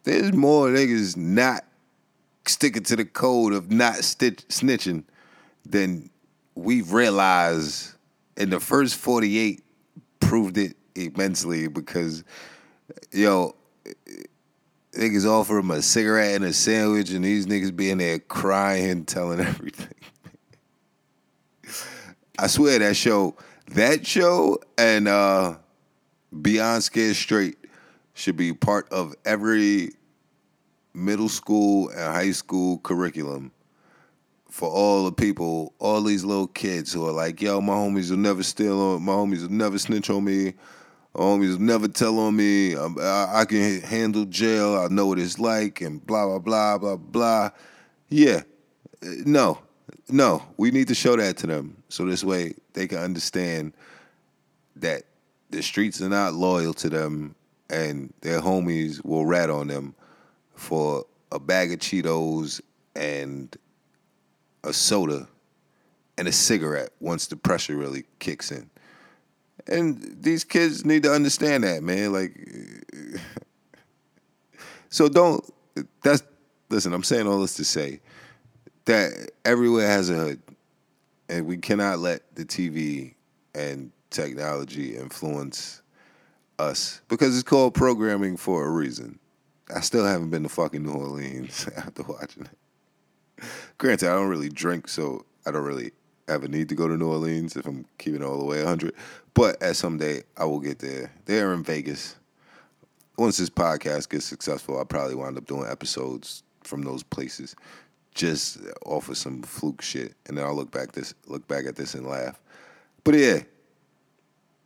there's 0.05 0.33
more 0.33 0.69
niggas 0.69 1.19
not 1.19 1.63
sticking 2.47 2.85
to 2.85 2.97
the 2.97 3.05
code 3.05 3.53
of 3.53 3.71
not 3.71 3.97
stitch, 3.97 4.49
snitching 4.49 5.05
than 5.67 6.09
we've 6.55 6.95
realized. 6.95 7.93
And 8.39 8.51
the 8.51 8.61
first 8.61 8.97
48 8.97 9.63
proved 10.21 10.57
it 10.57 10.77
immensely 10.95 11.69
because, 11.69 12.25
yo, 13.13 13.55
niggas 14.97 15.27
offer 15.27 15.59
him 15.59 15.71
a 15.71 15.83
cigarette 15.83 16.37
and 16.37 16.45
a 16.45 16.53
sandwich, 16.53 17.11
and 17.11 17.25
these 17.25 17.47
niggas 17.47 17.75
being 17.75 17.99
there 17.99 18.19
crying, 18.19 19.05
telling 19.05 19.41
everything. 19.47 19.89
I 22.39 22.49
swear 22.49 22.79
that 22.79 22.97
show 22.97 23.37
that 23.69 24.07
show 24.07 24.59
and 24.79 25.09
uh, 25.09 25.57
Beyond 26.43 26.83
Scared 26.85 27.17
Straight 27.17 27.57
should 28.15 28.37
be 28.37 28.53
part 28.53 28.89
of 28.93 29.15
every 29.25 29.91
middle 30.95 31.29
school 31.29 31.89
and 31.91 32.01
high 32.01 32.31
school 32.33 32.79
curriculum 32.79 33.53
for 34.51 34.71
all 34.71 35.05
the 35.05 35.13
people, 35.13 35.75
all 35.79 36.03
these 36.03 36.25
little 36.25 36.47
kids 36.47 36.93
who 36.93 37.07
are 37.07 37.13
like, 37.13 37.43
yo, 37.43 37.61
my 37.61 37.75
homies 37.75 38.11
will 38.11 38.17
never 38.17 38.43
steal 38.43 38.81
on, 38.81 39.03
my 39.03 39.13
homies 39.13 39.43
will 39.43 39.53
never 39.53 39.79
snitch 39.79 40.09
on 40.09 40.25
me, 40.25 40.55
homies 41.17 41.59
never 41.59 41.89
tell 41.89 42.19
on 42.19 42.37
me, 42.37 42.77
I, 42.77 43.41
I 43.41 43.45
can 43.45 43.81
handle 43.83 44.25
jail, 44.27 44.77
I 44.77 44.89
know 44.89 45.07
what 45.07 45.19
it's 45.19 45.39
like, 45.39 45.81
and 45.81 46.05
blah, 46.05 46.27
blah, 46.27 46.39
blah, 46.39 46.79
blah, 46.79 46.97
blah. 46.97 47.51
Yeah, 48.09 48.43
no, 49.03 49.59
no, 50.09 50.43
we 50.57 50.71
need 50.71 50.89
to 50.89 50.95
show 50.95 51.17
that 51.17 51.37
to 51.39 51.47
them 51.47 51.83
so 51.89 52.05
this 52.05 52.23
way 52.23 52.55
they 52.75 52.87
can 52.87 52.99
understand 52.99 53.73
that 54.77 55.05
the 55.51 55.63
streets 55.63 56.01
are 56.03 56.09
not 56.09 56.35
loyal 56.35 56.75
to 56.75 56.89
them 56.89 57.35
and 57.71 58.13
their 58.21 58.41
homies 58.41 59.05
will 59.05 59.27
rat 59.27 59.51
on 59.51 59.69
them 59.69 59.95
for 60.55 61.05
a 61.33 61.39
bag 61.39 61.73
of 61.73 61.79
Cheetos 61.79 62.61
and 62.95 63.57
a 64.65 64.73
soda 64.73 65.29
and 66.19 66.29
a 66.29 66.33
cigarette 66.33 66.91
once 67.01 67.27
the 67.27 67.37
pressure 67.37 67.77
really 67.77 68.05
kicks 68.19 68.51
in. 68.51 68.71
And 69.67 70.17
these 70.21 70.45
kids 70.45 70.85
need 70.85 71.03
to 71.03 71.13
understand 71.13 71.65
that, 71.65 71.83
man. 71.83 72.13
Like, 72.13 72.37
so 74.89 75.09
don't, 75.09 75.45
that's, 76.03 76.23
listen, 76.69 76.93
I'm 76.93 77.03
saying 77.03 77.27
all 77.27 77.41
this 77.41 77.55
to 77.55 77.65
say 77.65 78.01
that 78.85 79.31
everywhere 79.45 79.87
has 79.87 80.11
a 80.11 80.15
hood, 80.15 80.43
and 81.29 81.47
we 81.47 81.57
cannot 81.57 81.99
let 81.99 82.35
the 82.37 82.45
TV 82.45 83.15
and 83.55 83.91
technology 84.11 84.97
influence 84.97 85.83
us 86.59 87.01
because 87.09 87.35
it's 87.37 87.49
called 87.49 87.75
programming 87.75 88.37
for 88.37 88.65
a 88.65 88.71
reason. 88.71 89.19
I 89.75 89.81
still 89.81 90.07
haven't 90.07 90.31
been 90.31 90.45
to 90.45 90.49
fucking 90.49 90.85
New 90.85 90.93
Orleans 90.93 91.69
after 91.77 92.03
watching 92.05 92.45
it. 92.45 93.45
Granted, 93.79 94.09
I 94.09 94.15
don't 94.15 94.29
really 94.29 94.49
drink, 94.49 94.89
so 94.89 95.25
I 95.45 95.51
don't 95.51 95.65
really 95.65 95.91
a 96.29 96.49
need 96.49 96.69
to 96.69 96.75
go 96.75 96.89
to 96.89 96.97
New 96.97 97.09
Orleans 97.09 97.57
if 97.57 97.67
I'm 97.67 97.85
keeping 97.99 98.23
it 98.23 98.25
all 98.25 98.39
the 98.39 98.45
way 98.45 98.59
100. 98.59 98.95
But 99.35 99.63
at 99.63 99.77
some 99.77 99.99
day, 99.99 100.23
I 100.37 100.45
will 100.45 100.61
get 100.61 100.79
there. 100.79 101.13
They're 101.25 101.53
in 101.53 101.63
Vegas. 101.63 102.17
Once 103.17 103.37
this 103.39 103.51
podcast 103.51 104.11
gets 104.11 104.25
successful, 104.25 104.79
I'll 104.79 104.85
probably 104.85 105.15
wind 105.15 105.39
up 105.39 105.47
doing 105.47 105.69
episodes 105.71 106.43
from 106.63 106.83
those 106.83 107.03
places 107.03 107.55
just 108.17 108.59
off 108.85 109.09
of 109.09 109.17
some 109.17 109.43
fluke 109.43 109.83
shit, 109.83 110.15
and 110.27 110.37
then 110.37 110.45
I'll 110.45 110.57
look 110.57 110.71
back 110.71 110.93
this 110.93 111.15
look 111.27 111.47
back 111.47 111.67
at 111.67 111.77
this 111.77 111.95
and 111.95 112.07
laugh. 112.07 112.41
But 113.05 113.15
yeah, 113.15 113.41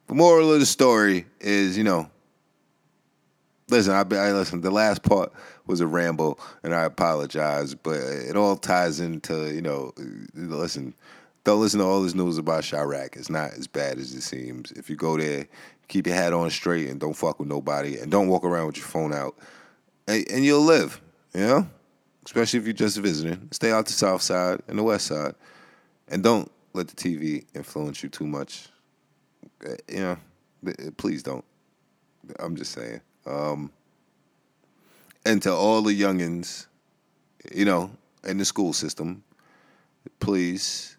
the 0.06 0.14
moral 0.14 0.52
of 0.52 0.60
the 0.60 0.66
story 0.66 1.26
is, 1.40 1.76
you 1.76 1.84
know, 1.84 2.08
listen, 3.68 3.92
I, 3.92 4.00
I 4.00 4.32
listen. 4.32 4.62
The 4.62 4.70
last 4.70 5.02
part 5.02 5.32
was 5.66 5.80
a 5.80 5.86
ramble, 5.86 6.40
and 6.62 6.74
I 6.74 6.84
apologize, 6.84 7.74
but 7.74 7.98
it 7.98 8.36
all 8.36 8.56
ties 8.56 9.00
into, 9.00 9.52
you 9.52 9.62
know, 9.62 9.92
listen. 10.34 10.94
Don't 11.44 11.60
listen 11.60 11.80
to 11.80 11.86
all 11.86 12.02
this 12.02 12.14
news 12.14 12.38
about 12.38 12.64
Chiraq. 12.64 13.16
It's 13.16 13.30
not 13.30 13.52
as 13.52 13.66
bad 13.66 13.98
as 13.98 14.14
it 14.14 14.22
seems. 14.22 14.72
If 14.72 14.90
you 14.90 14.96
go 14.96 15.16
there, 15.16 15.48
keep 15.88 16.06
your 16.06 16.16
hat 16.16 16.32
on 16.32 16.50
straight 16.50 16.88
and 16.88 17.00
don't 17.00 17.14
fuck 17.14 17.38
with 17.38 17.48
nobody 17.48 17.98
and 17.98 18.10
don't 18.10 18.28
walk 18.28 18.44
around 18.44 18.66
with 18.66 18.76
your 18.76 18.86
phone 18.86 19.12
out, 19.12 19.36
and, 20.06 20.24
and 20.30 20.44
you'll 20.44 20.62
live. 20.64 21.00
You 21.34 21.40
know, 21.40 21.68
especially 22.26 22.58
if 22.58 22.66
you're 22.66 22.72
just 22.72 22.98
visiting. 22.98 23.48
Stay 23.52 23.70
out 23.70 23.86
the 23.86 23.92
south 23.92 24.22
side 24.22 24.60
and 24.68 24.78
the 24.78 24.82
west 24.82 25.06
side, 25.06 25.34
and 26.08 26.22
don't 26.22 26.50
let 26.72 26.88
the 26.88 26.96
TV 26.96 27.44
influence 27.54 28.02
you 28.02 28.08
too 28.08 28.26
much. 28.26 28.68
Uh, 29.64 29.74
you 29.88 30.00
know, 30.00 30.16
please 30.96 31.22
don't. 31.22 31.44
I'm 32.38 32.56
just 32.56 32.72
saying. 32.72 33.00
Um, 33.26 33.70
and 35.24 35.42
to 35.42 35.52
all 35.52 35.82
the 35.82 35.98
youngins, 35.98 36.66
you 37.54 37.64
know, 37.64 37.90
in 38.24 38.38
the 38.38 38.44
school 38.44 38.72
system, 38.72 39.22
please 40.18 40.96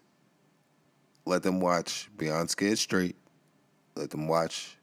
let 1.24 1.42
them 1.42 1.60
watch 1.60 2.10
Beyond 2.16 2.50
Scared 2.50 2.78
Straight. 2.78 3.16
Let 3.94 4.10
them 4.10 4.26
watch 4.26 4.76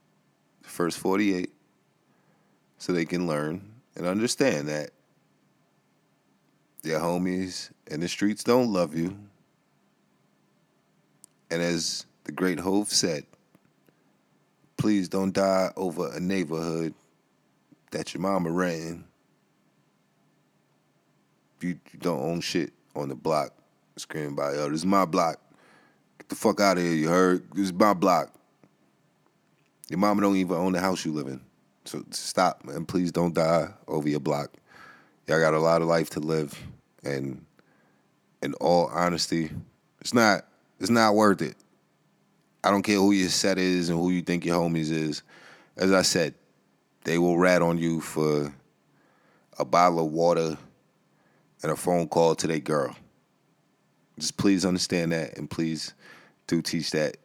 the 0.62 0.70
first 0.70 0.98
48 1.00 1.52
so 2.78 2.94
they 2.94 3.06
can 3.06 3.28
learn 3.28 3.62
and 3.96 4.06
understand 4.06 4.68
that 4.70 4.92
their 6.82 7.00
homies 7.00 7.72
in 7.88 8.00
the 8.00 8.08
streets 8.08 8.44
don't 8.44 8.72
love 8.72 8.96
you. 8.96 9.18
And 11.52 11.62
as 11.62 12.06
the 12.24 12.32
great 12.32 12.60
Hove 12.60 12.90
said, 12.90 13.26
please 14.78 15.10
don't 15.10 15.34
die 15.34 15.72
over 15.76 16.12
a 16.14 16.20
neighborhood 16.20 16.94
that 17.92 18.14
your 18.14 18.22
mama 18.22 18.52
ran. 18.52 19.04
You, 21.62 21.70
you 21.92 22.00
don't 22.00 22.22
own 22.22 22.40
shit 22.40 22.72
on 22.96 23.10
the 23.10 23.16
block, 23.16 23.52
screaming 23.98 24.36
by, 24.36 24.54
yo, 24.54 24.70
this 24.70 24.82
is 24.82 24.86
my 24.86 25.04
block. 25.04 25.42
The 26.30 26.36
fuck 26.36 26.59
out 26.61 26.77
of 26.77 26.84
here, 26.84 26.93
you 26.93 27.09
heard? 27.09 27.43
This 27.53 27.65
is 27.65 27.73
my 27.73 27.93
block. 27.93 28.34
Your 29.89 29.97
mama 29.97 30.21
don't 30.21 30.36
even 30.36 30.55
own 30.55 30.73
the 30.73 30.80
house 30.80 31.03
you 31.03 31.11
live 31.11 31.27
in. 31.27 31.41
So 31.86 32.03
stop, 32.11 32.63
man. 32.63 32.86
Please 32.86 33.11
don't 33.11 33.34
die 33.34 33.69
over 33.88 34.07
your 34.07 34.19
block. 34.19 34.53
Y'all 35.27 35.39
got 35.39 35.55
a 35.55 35.59
lot 35.59 35.82
of 35.82 35.88
life 35.88 36.11
to 36.11 36.19
live. 36.19 36.57
And 37.03 37.43
in 38.43 38.53
all 38.55 38.88
honesty, 38.93 39.49
it's 39.99 40.13
not 40.13 40.45
it's 40.80 40.91
not 40.91 41.15
worth 41.15 41.41
it. 41.41 41.55
I 42.63 42.69
don't 42.69 42.84
care 42.84 42.97
who 42.97 43.11
your 43.11 43.30
set 43.30 43.57
is 43.57 43.89
and 43.89 43.97
who 43.97 44.11
you 44.11 44.21
think 44.21 44.45
your 44.45 44.57
homies 44.57 44.91
is. 44.91 45.23
As 45.77 45.91
I 45.91 46.03
said, 46.03 46.36
they 47.05 47.17
will 47.17 47.38
rat 47.38 47.61
on 47.61 47.77
you 47.77 48.01
for 48.01 48.53
a 49.57 49.65
bottle 49.65 50.05
of 50.05 50.11
water 50.11 50.57
and 51.63 51.71
a 51.71 51.75
phone 51.75 52.07
call 52.07 52.36
to 52.36 52.47
their 52.47 52.59
girl. 52.59 52.95
Just 54.19 54.38
please 54.38 54.65
understand 54.65 55.11
that 55.11 55.38
and 55.38 55.49
please 55.49 55.93
do 56.50 56.62
teach 56.64 56.91
that 56.91 57.18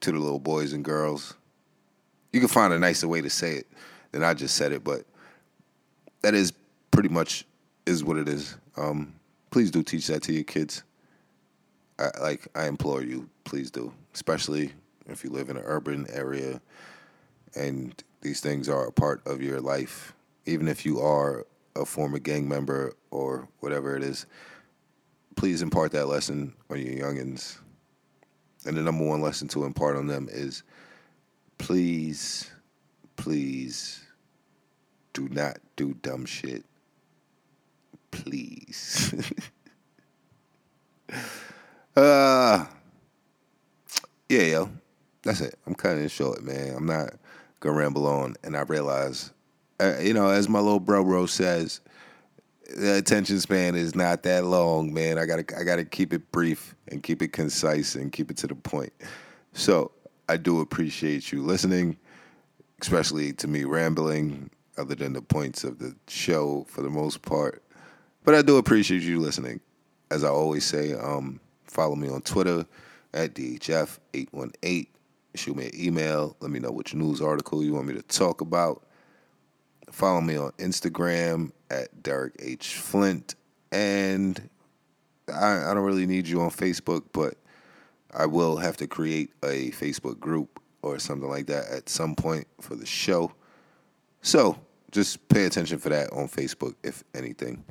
to 0.00 0.10
the 0.10 0.18
little 0.18 0.40
boys 0.40 0.72
and 0.72 0.84
girls. 0.84 1.34
You 2.32 2.40
can 2.40 2.48
find 2.48 2.72
a 2.72 2.78
nicer 2.78 3.06
way 3.06 3.20
to 3.20 3.30
say 3.30 3.52
it 3.52 3.66
than 4.10 4.24
I 4.24 4.34
just 4.34 4.56
said 4.56 4.72
it, 4.72 4.82
but 4.82 5.04
that 6.22 6.34
is 6.34 6.52
pretty 6.90 7.08
much 7.08 7.46
is 7.86 8.02
what 8.02 8.18
it 8.18 8.28
is. 8.28 8.56
Um, 8.76 9.14
please 9.50 9.70
do 9.70 9.82
teach 9.82 10.08
that 10.08 10.22
to 10.24 10.32
your 10.32 10.44
kids. 10.44 10.82
I, 11.98 12.10
like 12.20 12.48
I 12.54 12.66
implore 12.66 13.02
you, 13.02 13.28
please 13.44 13.70
do, 13.70 13.92
especially 14.12 14.72
if 15.06 15.22
you 15.22 15.30
live 15.30 15.48
in 15.48 15.56
an 15.56 15.62
urban 15.64 16.06
area 16.12 16.60
and 17.54 18.02
these 18.22 18.40
things 18.40 18.68
are 18.68 18.86
a 18.86 18.92
part 18.92 19.24
of 19.26 19.40
your 19.40 19.60
life. 19.60 20.14
Even 20.46 20.66
if 20.66 20.84
you 20.84 21.00
are 21.00 21.46
a 21.76 21.84
former 21.84 22.18
gang 22.18 22.48
member 22.48 22.94
or 23.10 23.48
whatever 23.60 23.96
it 23.96 24.02
is, 24.02 24.26
please 25.36 25.62
impart 25.62 25.92
that 25.92 26.06
lesson 26.06 26.54
on 26.70 26.80
your 26.80 27.06
youngins. 27.06 27.61
And 28.66 28.76
the 28.76 28.82
number 28.82 29.04
one 29.04 29.20
lesson 29.20 29.48
to 29.48 29.64
impart 29.64 29.96
on 29.96 30.06
them 30.06 30.28
is 30.30 30.62
please, 31.58 32.50
please 33.16 34.04
do 35.12 35.28
not 35.28 35.58
do 35.76 35.94
dumb 35.94 36.24
shit. 36.24 36.64
Please. 38.10 39.14
uh 41.96 42.66
yeah, 44.28 44.42
yo. 44.42 44.70
That's 45.22 45.40
it. 45.40 45.58
I'm 45.66 45.74
cutting 45.74 46.04
it 46.04 46.10
short, 46.10 46.42
man. 46.42 46.74
I'm 46.74 46.86
not 46.86 47.14
gonna 47.60 47.76
ramble 47.76 48.06
on. 48.06 48.34
And 48.42 48.56
I 48.56 48.62
realize, 48.62 49.30
uh, 49.80 49.98
you 50.00 50.14
know, 50.14 50.28
as 50.28 50.48
my 50.48 50.58
little 50.58 50.80
bro 50.80 51.04
bro 51.04 51.26
says, 51.26 51.80
the 52.74 52.96
attention 52.96 53.40
span 53.40 53.74
is 53.74 53.94
not 53.94 54.22
that 54.24 54.44
long, 54.44 54.92
man. 54.92 55.18
I 55.18 55.26
gotta 55.26 55.44
I 55.58 55.64
gotta 55.64 55.84
keep 55.84 56.12
it 56.12 56.30
brief 56.32 56.74
and 56.88 57.02
keep 57.02 57.22
it 57.22 57.32
concise 57.32 57.94
and 57.94 58.12
keep 58.12 58.30
it 58.30 58.36
to 58.38 58.46
the 58.46 58.54
point. 58.54 58.92
So 59.52 59.92
I 60.28 60.36
do 60.36 60.60
appreciate 60.60 61.32
you 61.32 61.42
listening, 61.42 61.96
especially 62.80 63.32
to 63.34 63.48
me 63.48 63.64
rambling, 63.64 64.50
other 64.78 64.94
than 64.94 65.12
the 65.12 65.22
points 65.22 65.64
of 65.64 65.78
the 65.78 65.94
show 66.08 66.64
for 66.68 66.82
the 66.82 66.90
most 66.90 67.22
part. 67.22 67.62
But 68.24 68.34
I 68.34 68.42
do 68.42 68.58
appreciate 68.58 69.02
you 69.02 69.20
listening. 69.20 69.60
As 70.10 70.24
I 70.24 70.28
always 70.28 70.64
say, 70.64 70.94
um, 70.94 71.40
follow 71.64 71.96
me 71.96 72.08
on 72.08 72.22
Twitter 72.22 72.66
at 73.14 73.34
DHF818 73.34 74.86
shoot 75.34 75.56
me 75.56 75.66
an 75.66 75.70
email. 75.74 76.36
Let 76.40 76.50
me 76.50 76.58
know 76.58 76.70
which 76.70 76.94
news 76.94 77.20
article 77.20 77.62
you 77.62 77.74
want 77.74 77.86
me 77.86 77.94
to 77.94 78.02
talk 78.02 78.40
about. 78.40 78.84
Follow 79.92 80.22
me 80.22 80.36
on 80.36 80.52
Instagram 80.52 81.52
at 81.70 82.02
Derek 82.02 82.34
H. 82.38 82.76
Flint. 82.76 83.34
And 83.70 84.48
I, 85.28 85.70
I 85.70 85.74
don't 85.74 85.84
really 85.84 86.06
need 86.06 86.26
you 86.26 86.40
on 86.40 86.50
Facebook, 86.50 87.04
but 87.12 87.34
I 88.14 88.24
will 88.24 88.56
have 88.56 88.78
to 88.78 88.86
create 88.86 89.30
a 89.42 89.70
Facebook 89.72 90.18
group 90.18 90.60
or 90.80 90.98
something 90.98 91.28
like 91.28 91.46
that 91.46 91.68
at 91.68 91.90
some 91.90 92.14
point 92.14 92.46
for 92.58 92.74
the 92.74 92.86
show. 92.86 93.32
So 94.22 94.58
just 94.90 95.28
pay 95.28 95.44
attention 95.44 95.78
for 95.78 95.90
that 95.90 96.10
on 96.12 96.26
Facebook, 96.26 96.74
if 96.82 97.04
anything. 97.14 97.62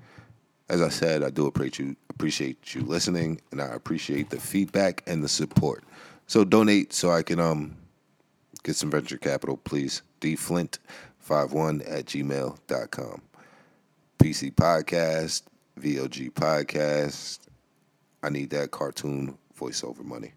As 0.70 0.82
I 0.82 0.90
said, 0.90 1.24
I 1.24 1.32
do 1.32 1.48
appreciate 1.48 1.80
you 1.80 1.96
appreciate 2.10 2.76
you 2.76 2.82
listening, 2.82 3.42
and 3.52 3.60
I 3.60 3.66
appreciate 3.66 4.30
the 4.30 4.40
feedback 4.40 5.04
and 5.08 5.24
the 5.24 5.28
support. 5.28 5.84
So 6.28 6.44
donate 6.44 6.94
so 6.94 7.12
I 7.12 7.24
can 7.24 7.40
um 7.40 7.76
get 8.64 8.76
some 8.76 8.92
venture 8.92 9.18
capital, 9.18 9.58
please. 9.58 10.04
Dflint51 11.32 11.82
at 11.92 12.06
gmail.com. 12.06 13.22
PC 14.20 14.54
Podcast, 14.54 15.44
VOG 15.80 16.32
Podcast. 16.32 17.40
I 18.24 18.30
need 18.30 18.52
that 18.52 18.72
cartoon 18.72 19.38
voiceover 19.60 20.04
money. 20.04 20.34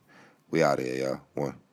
We 0.50 0.62
out 0.62 0.78
here, 0.78 0.94
y'all. 0.94 1.20
One. 1.34 1.63